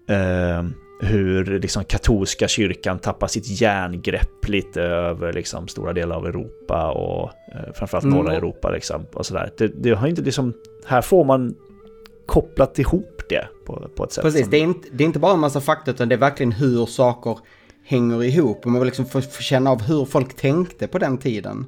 [0.09, 0.65] eh,
[1.01, 7.31] hur liksom katolska kyrkan tappar sitt järngrepp lite över liksom stora delar av Europa och
[7.55, 8.19] eh, framförallt mm.
[8.19, 9.51] norra Europa liksom och sådär.
[9.59, 10.53] Det, det, har inte liksom,
[10.87, 11.55] här får man
[12.27, 14.25] kopplat ihop det på, på ett sätt.
[14.25, 14.51] Precis, som...
[14.51, 16.87] det, är inte, det är inte bara en massa fakta utan det är verkligen hur
[16.87, 17.39] saker
[17.87, 21.19] hänger ihop och man vill liksom få, få känna av hur folk tänkte på den
[21.19, 21.67] tiden.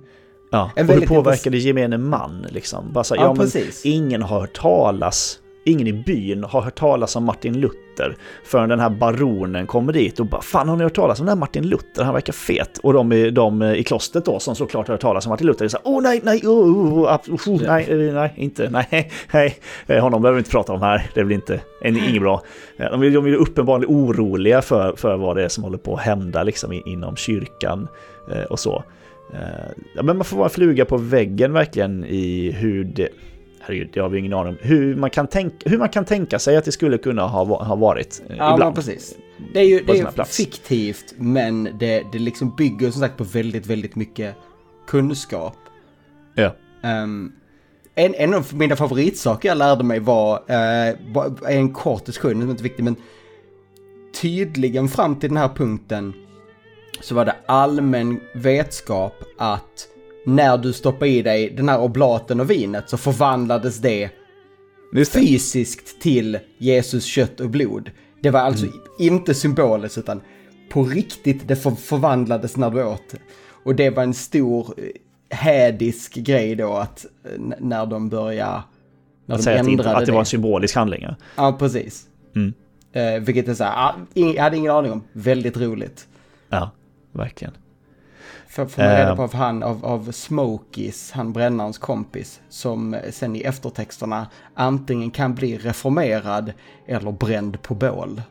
[0.50, 2.92] Ja, och hur påverkade gemene man liksom.
[2.92, 3.50] Bara så, ja, ja men
[3.84, 5.38] ingen har hört talas
[5.68, 10.20] ingen i byn har hört talas om Martin Luther förrän den här baronen kommer dit
[10.20, 12.04] och bara “Fan har ni hört talas om den här Martin Luther?
[12.04, 12.78] Han verkar fet”.
[12.78, 15.68] Och de, de i klostret då som såklart har hört talas om Martin Luther är
[15.68, 19.10] så “Åh oh, nej, nej, oh, oh, oh, oh, nej, nej, inte, nej,
[19.86, 22.42] nej, honom behöver vi inte prata om här, det blir inte, inget bra”.
[22.78, 26.00] De är, de är uppenbarligen oroliga för, för vad det är som håller på att
[26.00, 27.88] hända liksom inom kyrkan
[28.32, 28.84] eh, och så.
[29.32, 29.38] Eh,
[29.94, 33.08] ja, men man får vara en fluga på väggen verkligen i hur det
[33.68, 34.58] herregud, det har vi ingen aning om.
[34.60, 37.76] Hur man kan, tänka, hur man kan tänka sig att det skulle kunna ha, ha
[37.76, 38.74] varit eh, ja, ibland.
[38.74, 39.16] precis.
[39.52, 43.66] Det är ju det är fiktivt, men det, det liksom bygger som sagt på väldigt,
[43.66, 44.34] väldigt mycket
[44.86, 45.56] kunskap.
[46.34, 46.54] Ja.
[46.82, 47.32] Um,
[47.94, 52.62] en, en av mina favoritsaker jag lärde mig var, uh, en kort diskussion, som inte
[52.62, 52.96] är viktig, men
[54.20, 56.12] tydligen fram till den här punkten
[57.00, 59.88] så var det allmän vetskap att
[60.26, 64.10] när du stoppar i dig den här oblaten och vinet så förvandlades det,
[64.92, 65.04] det.
[65.04, 67.90] fysiskt till Jesus kött och blod.
[68.22, 68.78] Det var alltså mm.
[68.98, 70.20] inte symboliskt utan
[70.68, 73.14] på riktigt det för förvandlades när du åt.
[73.64, 74.84] Och det var en stor eh,
[75.36, 78.62] hädisk grej då att eh, när de började...
[79.26, 81.02] När att de säga att, att det var en symbolisk handling.
[81.02, 82.06] Ja, ja precis.
[82.36, 82.54] Mm.
[82.92, 85.04] Eh, vilket är så här, ah, jag hade ingen aning om.
[85.12, 86.08] Väldigt roligt.
[86.48, 86.70] Ja,
[87.12, 87.54] verkligen.
[88.48, 93.36] Får, får man reda på av han, av, av Smokies, han brännarens kompis, som sen
[93.36, 96.52] i eftertexterna antingen kan bli reformerad
[96.86, 98.22] eller bränd på bål.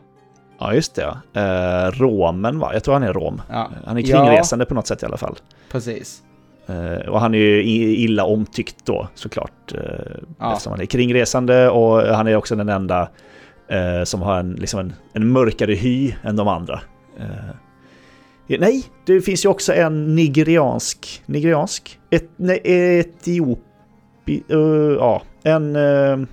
[0.60, 1.18] Ja, just det.
[1.34, 2.74] Eh, romen va?
[2.74, 3.42] Jag tror han är rom.
[3.50, 3.70] Ja.
[3.86, 4.68] Han är kringresande ja.
[4.68, 5.36] på något sätt i alla fall.
[5.72, 6.24] Precis.
[6.68, 7.64] Eh, och han är ju
[7.96, 9.74] illa omtyckt då såklart.
[9.74, 9.80] Eh,
[10.40, 10.52] ja.
[10.52, 13.10] Eftersom han är kringresande och han är också den enda
[13.68, 16.80] eh, som har en, liksom en, en mörkare hy än de andra.
[18.48, 22.00] Eh, nej, det finns ju också en nigeriansk, nigeriansk?
[22.10, 26.28] Et, nej, etiopi, uh, ja, en uh,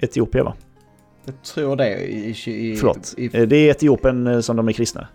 [0.00, 0.54] Etiopien va?
[1.24, 2.06] Jag tror det.
[2.06, 5.08] I, i, Förlåt, i, det är Etiopien eh, som de är kristna.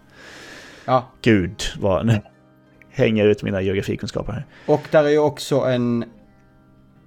[0.86, 1.12] Ja.
[1.22, 2.22] Gud, vad nu
[2.90, 4.46] hänger ut mina geografikunskaper här.
[4.66, 6.06] Och där är ju också en,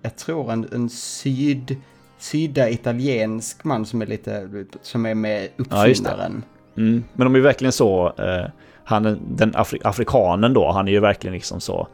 [0.03, 1.77] jag tror en, en syd
[2.19, 4.49] sydda italiensk man som är lite,
[4.83, 6.43] som är med uppfinnaren.
[6.75, 7.05] Ja, mm.
[7.13, 8.51] Men de är verkligen så, eh,
[8.87, 11.89] han, den Afri afrikanen då, han är ju verkligen liksom så,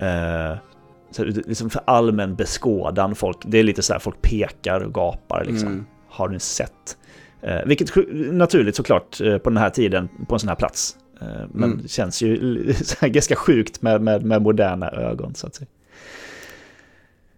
[0.00, 0.56] eh,
[1.10, 5.44] så liksom för allmän beskådan folk, det är lite så här folk pekar och gapar
[5.44, 5.68] liksom.
[5.68, 5.86] Mm.
[6.08, 6.96] Har ni sett?
[7.42, 7.90] Eh, vilket
[8.32, 10.96] naturligt såklart eh, på den här tiden, på en sån här plats.
[11.20, 11.88] Eh, men mm.
[11.88, 15.68] känns ju ganska sjukt med, med, med moderna ögon så att säga.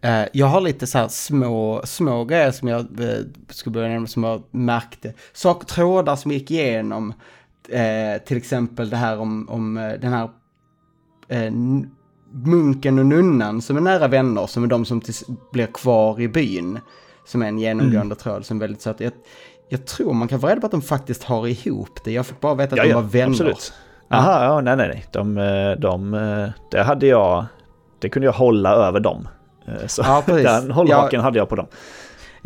[0.01, 3.19] Eh, jag har lite så här små, små grejer som jag eh,
[3.49, 5.13] skulle börja nämna som jag märkte.
[5.33, 7.15] Saker, trådar som gick igenom.
[7.69, 10.29] Eh, till exempel det här om, om eh, den här
[11.29, 11.53] eh,
[12.33, 15.03] munken och nunnan som är nära vänner, som är de som
[15.53, 16.81] blir kvar i byn.
[17.27, 18.17] Som är en genomgående mm.
[18.17, 19.01] tråd som är väldigt söt.
[19.01, 19.13] Jag,
[19.69, 22.13] jag tror man kan få reda på att de faktiskt har ihop det.
[22.13, 23.31] Jag fick bara veta att ja, de var vänner.
[23.31, 23.73] Absolut.
[24.09, 25.07] Jaha, ja, nej, nej, nej.
[25.13, 25.35] De,
[25.79, 26.11] de,
[26.71, 27.45] det hade jag,
[27.99, 29.29] det kunde jag hålla över dem.
[29.67, 31.67] Eh, så ja, den hållhaken ja, hade jag på dem.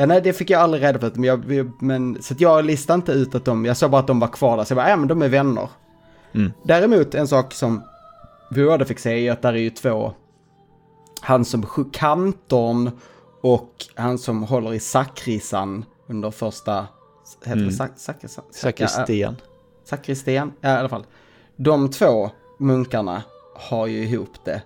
[0.01, 1.11] Ja, nej, det fick jag aldrig reda på.
[1.21, 4.21] Men, jag, men, så jag listade inte ut att de, jag såg bara att de
[4.21, 4.65] var kvar där.
[4.65, 5.69] Så jag bara, ja men de är vänner.
[6.33, 6.53] Mm.
[6.63, 7.83] Däremot en sak som
[8.51, 10.13] vi båda fick se är att där är ju två,
[11.21, 12.91] han som kantorn
[13.41, 16.87] och han som håller i sakrisan under första,
[17.45, 17.67] heter mm.
[17.67, 19.37] det sak, sak, sak, sakristian?
[19.85, 21.07] Sakristian, ja i alla fall.
[21.57, 23.23] De två munkarna
[23.55, 24.63] har ju ihop det.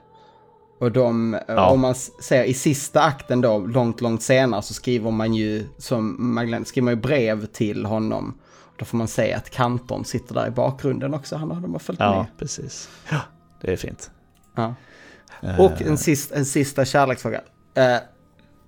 [0.85, 1.71] Och de, ja.
[1.71, 6.17] om man ser i sista akten då, långt, långt senare, så skriver man ju, som
[6.35, 8.39] Magdalena, skriver man ju brev till honom.
[8.77, 12.01] Då får man se att kantorn sitter där i bakgrunden också, han de har följt
[12.01, 12.19] ja, med.
[12.19, 12.89] Ja, precis.
[13.11, 13.21] Ja,
[13.61, 14.11] det är fint.
[14.55, 14.75] Ja.
[15.59, 17.41] Och en, sist, en sista kärleksfråga.
[17.79, 17.99] Uh,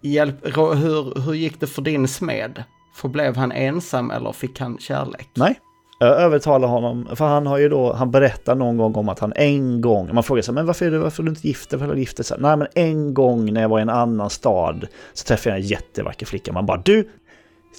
[0.00, 2.64] hjälp, hur, hur gick det för din smed?
[2.94, 5.28] Förblev han ensam eller fick han kärlek?
[5.34, 5.60] Nej,
[6.00, 9.80] övertalar honom, för han har ju då, han berättar någon gång om att han en
[9.80, 11.72] gång, man frågar sig men varför är du, varför är du inte gift?
[11.72, 12.32] Varför är du gift?
[12.38, 15.66] Nej men en gång när jag var i en annan stad så träffade jag en
[15.66, 16.52] jättevacker flicka.
[16.52, 17.08] Man bara du,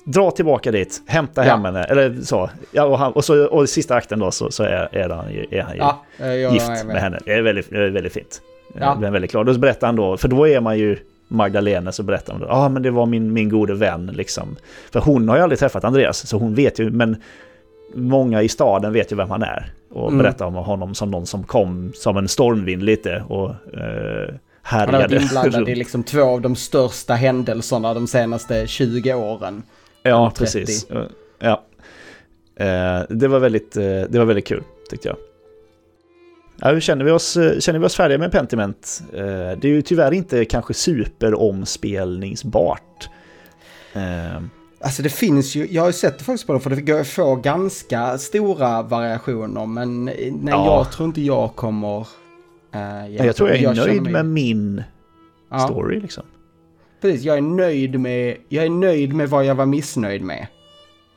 [0.06, 1.66] dra tillbaka dit, hämta hem ja.
[1.66, 2.50] henne, eller så.
[2.72, 5.26] Ja, och, han, och, så, och i sista akten då så, så är, är, han,
[5.52, 5.80] är han ju
[6.42, 6.86] ja, gift med.
[6.86, 7.20] med henne.
[7.26, 8.42] Det är väldigt, väldigt fint.
[8.74, 8.80] Ja.
[8.80, 9.46] Jag blev väldigt glad.
[9.46, 10.98] Då berättar han då, för då är man ju
[11.28, 14.56] Magdalena så berättar hon ja ah, men det var min, min gode vän liksom.
[14.92, 17.22] För hon har ju aldrig träffat Andreas, så hon vet ju, men
[17.94, 19.74] många i staden vet ju vem han är.
[19.90, 20.18] Och mm.
[20.18, 24.64] berättar om honom som någon som kom som en stormvind lite och eh, härjade.
[24.64, 29.64] Han har varit inblandad i liksom två av de största händelserna de senaste 20 åren.
[30.04, 30.88] Ja, precis.
[31.40, 31.64] Ja.
[32.60, 35.18] Eh, det, var väldigt, eh, det var väldigt kul, tyckte jag.
[36.62, 39.04] Ja, känner vi oss, eh, känner vi oss färdiga med Pentiment?
[39.14, 43.10] Eh, det är ju tyvärr inte kanske superomspelningsbart.
[44.80, 47.04] Eh, Alltså det finns ju, jag har ju sett det faktiskt på det för det
[47.04, 50.66] få ganska stora variationer men nej ja.
[50.66, 52.08] jag tror inte jag kommer...
[52.76, 54.84] Uh, jag, jag tror jag är jag nöjd med min
[55.50, 55.60] ja.
[55.60, 56.24] story liksom.
[57.02, 60.48] Precis, jag är nöjd med, jag är nöjd med vad jag var missnöjd med.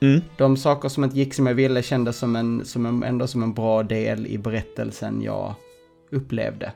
[0.00, 0.20] Mm.
[0.36, 3.42] De saker som inte gick som jag ville kändes som en, som en, ändå som
[3.42, 5.54] en bra del i berättelsen jag
[6.10, 6.72] upplevde.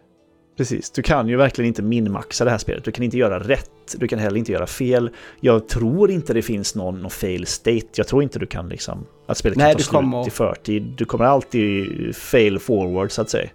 [0.56, 2.84] Precis, du kan ju verkligen inte minmaxa det här spelet.
[2.84, 5.10] Du kan inte göra rätt, du kan heller inte göra fel.
[5.40, 7.86] Jag tror inte det finns någon, någon fail state.
[7.94, 9.06] Jag tror inte du kan liksom...
[9.26, 10.22] Att spelet Nej, kan ta kommer...
[10.22, 10.82] slut i förtid.
[10.96, 13.48] Du kommer alltid fail forward så att säga.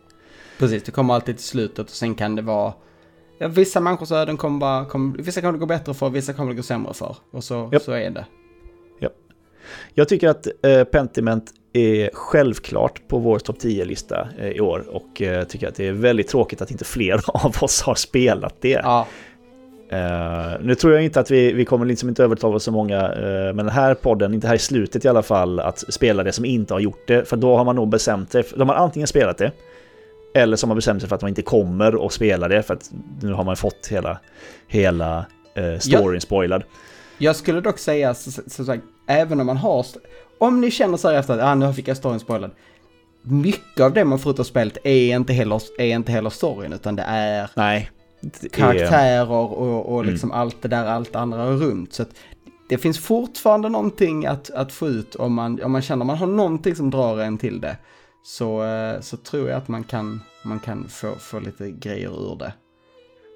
[0.58, 2.74] Precis, du kommer alltid till slutet och sen kan det vara...
[3.38, 4.86] Ja, vissa människors öden kommer bara...
[4.86, 7.16] Kommer, vissa kommer det gå bättre för, vissa kommer det gå sämre för.
[7.32, 7.82] Och så, yep.
[7.82, 8.26] så är det.
[9.00, 9.10] Ja.
[9.94, 15.22] Jag tycker att eh, Pentiment är självklart på vår topp 10-lista eh, i år och
[15.22, 18.82] eh, tycker att det är väldigt tråkigt att inte fler av oss har spelat det.
[18.84, 19.08] Ja.
[19.94, 23.54] Uh, nu tror jag inte att vi, vi kommer liksom inte övertala så många, uh,
[23.54, 26.46] men den här podden, inte här i slutet i alla fall, att spela det som
[26.46, 27.30] inte har gjort det.
[27.30, 29.52] För då har man nog bestämt sig, de har antingen spelat det,
[30.34, 32.74] eller så har man bestämt sig för att man inte kommer att spela det, för
[32.74, 32.92] att
[33.22, 34.20] nu har man fått hela,
[34.68, 35.26] hela
[35.58, 36.20] uh, storyn ja.
[36.20, 36.64] spoilad.
[37.18, 39.86] Jag skulle dock säga, så, så, så, även om man har,
[40.40, 42.52] om ni känner så här efter att ah, nu fick jag storyn spoilad.
[43.22, 46.74] mycket av det man får ut av spelet är inte heller, är inte heller storyn
[46.74, 47.90] utan det är Nej.
[48.22, 50.12] det karaktärer och, och Mm.
[50.12, 51.94] liksom allt det där, allt andra runt.
[51.94, 52.10] Så att
[52.70, 56.28] det finns fortfarande någonting att, att få ut om man, om man känner man har
[56.28, 57.78] någonting som drar en till det.
[58.24, 62.36] Så, eh, så tror jag att man kan, man kan få, få lite grejer ur
[62.40, 62.54] det.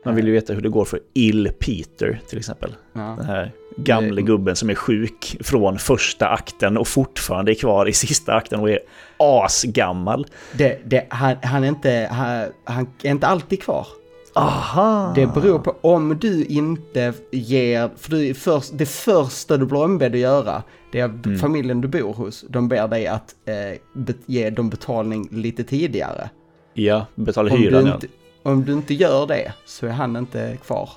[0.06, 2.76] Man vill ju veta hur det går för Ill Peter till exempel.
[2.94, 3.16] Ja.
[3.18, 7.86] Den här gamle Det- gubben som är sjuk från första akten och fortfarande är kvar
[7.86, 8.80] i sista akten och är
[9.18, 10.28] asgammal.
[10.54, 13.88] Det, det, han, han, är inte, han, han är inte alltid kvar.
[14.36, 15.12] Aha!
[15.16, 20.14] Det beror på om du inte ger, för du, först, det första du blir ombedd
[20.14, 24.50] att göra, det är att familjen du bor hos, de ber dig att eh, ge
[24.50, 26.30] dem betalning lite tidigare.
[26.74, 27.94] Ja, betala Om du, hyran ja.
[27.94, 28.08] inte,
[28.44, 30.90] om du inte gör det så är han inte kvar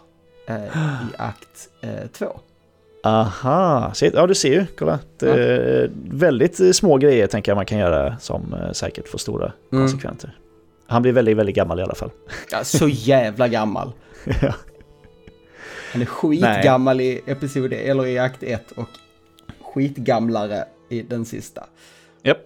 [0.49, 2.41] eh, i akt eh, två.
[3.07, 4.99] Aha, ja du ser ju, kolla.
[5.19, 9.19] Det är Väldigt eh, små grejer tänker jag man kan göra som eh, säkert får
[9.19, 9.85] stora Mm.
[9.85, 10.39] konsekvenser.
[10.87, 12.11] Han blir väldigt, väldigt gammal i alla fall.
[12.51, 13.93] Ja, så jävla gammal.
[14.43, 14.55] Ja.
[15.93, 18.89] Han är skitgammal i episod eller i akt 1 och
[19.75, 21.65] skitgamlare i den sista.
[22.23, 22.39] Japp.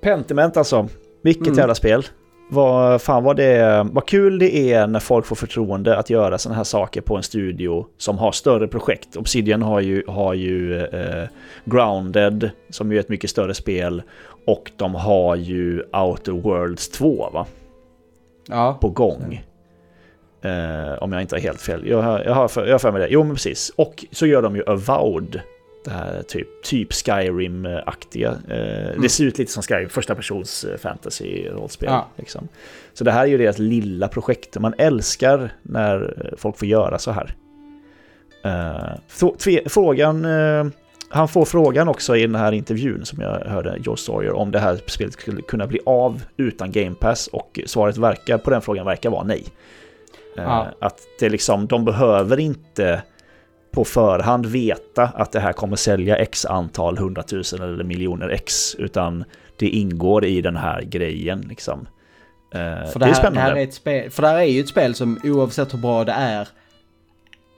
[0.00, 0.88] Pentiment alltså.
[1.22, 1.58] Vilket Mm.
[1.58, 2.06] jävla spel.
[2.48, 6.56] Vad fan vad det vad kul det är när folk får förtroende att göra sådana
[6.56, 9.16] här saker på en studio som har större projekt.
[9.16, 11.28] Obsidian har ju, har ju eh,
[11.64, 14.02] Grounded som ju är ett mycket större spel
[14.46, 17.46] och de har ju Outer Worlds 2 va?
[18.48, 19.44] Ja, på gång.
[20.42, 21.88] Eh, om jag inte har helt fel.
[21.88, 23.08] Jag har, jag har för, jag har för mig det.
[23.10, 23.72] Jo, men precis.
[23.76, 25.40] Och så gör de ju Avowed.
[25.84, 28.30] Det här typ, typ Skyrim-aktiga.
[28.48, 31.88] Eh, Det ser ut lite som Skyrim, första persons eh, fantasy-rollspel.
[31.88, 32.08] Ja.
[32.16, 32.48] Liksom.
[32.92, 34.58] Så det här är ju deras lilla projekt.
[34.58, 37.34] Man älskar när eh, folk får göra så här.
[39.66, 40.26] Frågan...
[41.08, 44.58] han får frågan också i den här intervjun som jag hörde Joe Sawyer om det
[44.58, 48.86] här spelet skulle kunna bli av utan Game Pass och svaret verkar, på den frågan
[48.86, 49.44] verkar vara nej.
[50.36, 50.66] Ja.
[50.80, 53.02] Att det liksom, de behöver inte
[53.74, 59.24] på förhand veta att det här kommer sälja x antal hundratusen eller miljoner x, utan
[59.56, 61.86] det ingår i den här grejen liksom.
[62.54, 63.40] Eh, för det, det är här, det spännande.
[63.40, 66.04] här är ett spel, för det här är ju ett spel som oavsett hur bra
[66.04, 66.48] det är,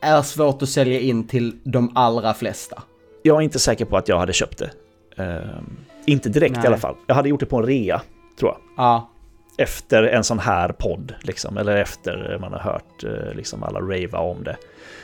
[0.00, 2.82] är svårt att sälja in till de allra flesta.
[3.22, 4.70] Jag är inte säker på att jag hade köpt det.
[5.22, 5.60] Eh,
[6.06, 6.64] inte direkt Nej.
[6.64, 6.94] i alla fall.
[7.06, 8.02] Jag hade gjort det på en rea,
[8.38, 8.58] tror jag.
[8.76, 9.10] Ja,
[9.58, 14.18] efter en sån här podd, liksom, eller efter man har hört eh, liksom, alla rava
[14.18, 14.56] om det.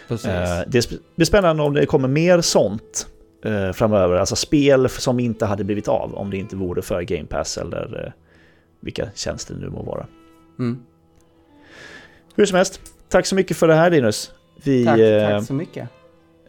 [0.09, 0.27] precis.
[0.27, 3.07] Eh, Det blir spännande om det kommer mer sånt
[3.45, 7.27] eh, framöver, alltså spel som inte hade blivit av om det inte vore för Game
[7.27, 8.13] Pass eller eh,
[8.81, 10.07] vilka tjänster det nu må vara.
[10.59, 10.83] Mm.
[12.37, 14.33] Hur som helst, tack så mycket för det här Linus.
[14.65, 14.99] Vi, Tack,
[15.31, 15.89] tack så mycket.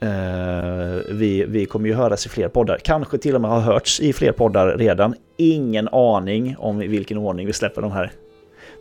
[0.04, 2.78] Eh, vi, vi kommer ju höras i fler poddar.
[2.84, 5.16] Kanske till och med har hörts i fler poddar redan.
[5.38, 8.12] Ingen aning om i vilken ordning vi släpper de här.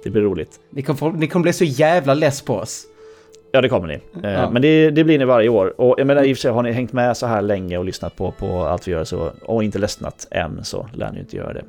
[0.05, 0.61] Det blir roligt.
[0.71, 2.85] Ni kommer, ni kommer bli så jävla less på oss.
[3.53, 3.95] Ja, det kommer ni.
[3.95, 4.51] Eh, Ja.
[4.51, 5.81] Men det, det blir ni varje år.
[5.81, 7.85] Och jag menar, i och för sig har ni hängt med så här länge och
[7.85, 11.37] lyssnat på, på allt vi gör så, och inte ledsnat än så lär ni inte
[11.37, 11.65] göra det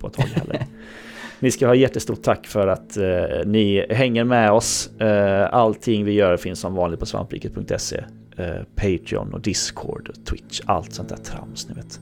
[0.00, 0.60] på ett tag heller.
[1.40, 3.04] ni ska ha jättestort tack för att eh,
[3.44, 4.90] ni hänger med oss.
[5.00, 8.04] Eh, allting vi gör finns som vanligt på svampriket.se.
[8.36, 10.60] Eh, Patreon och Discord och Twitch.
[10.66, 12.00] Allt sånt där trams, ni vet.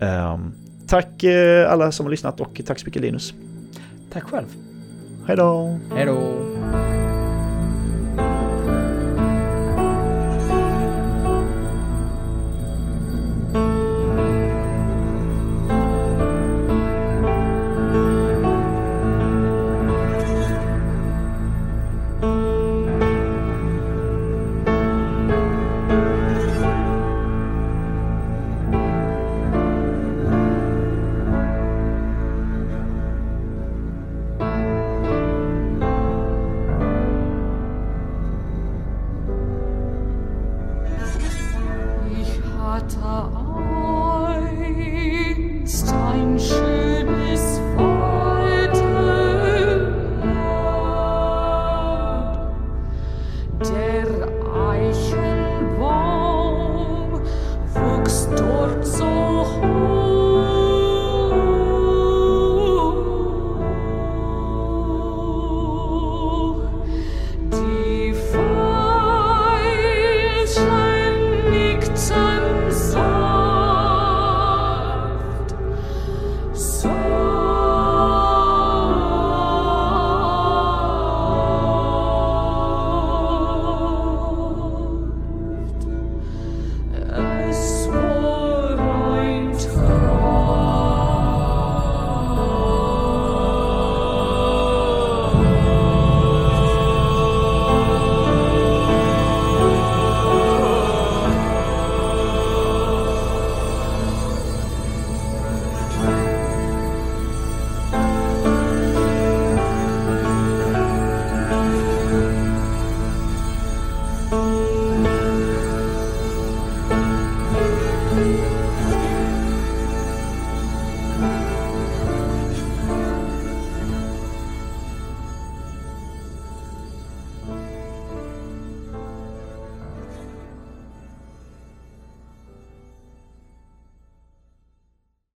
[0.00, 0.52] Ehm,
[0.86, 3.34] tack eh, alla som har lyssnat och tack så mycket Linus.
[4.12, 4.46] Tack själv.
[5.26, 5.78] Hej då!
[5.94, 7.07] Hej då.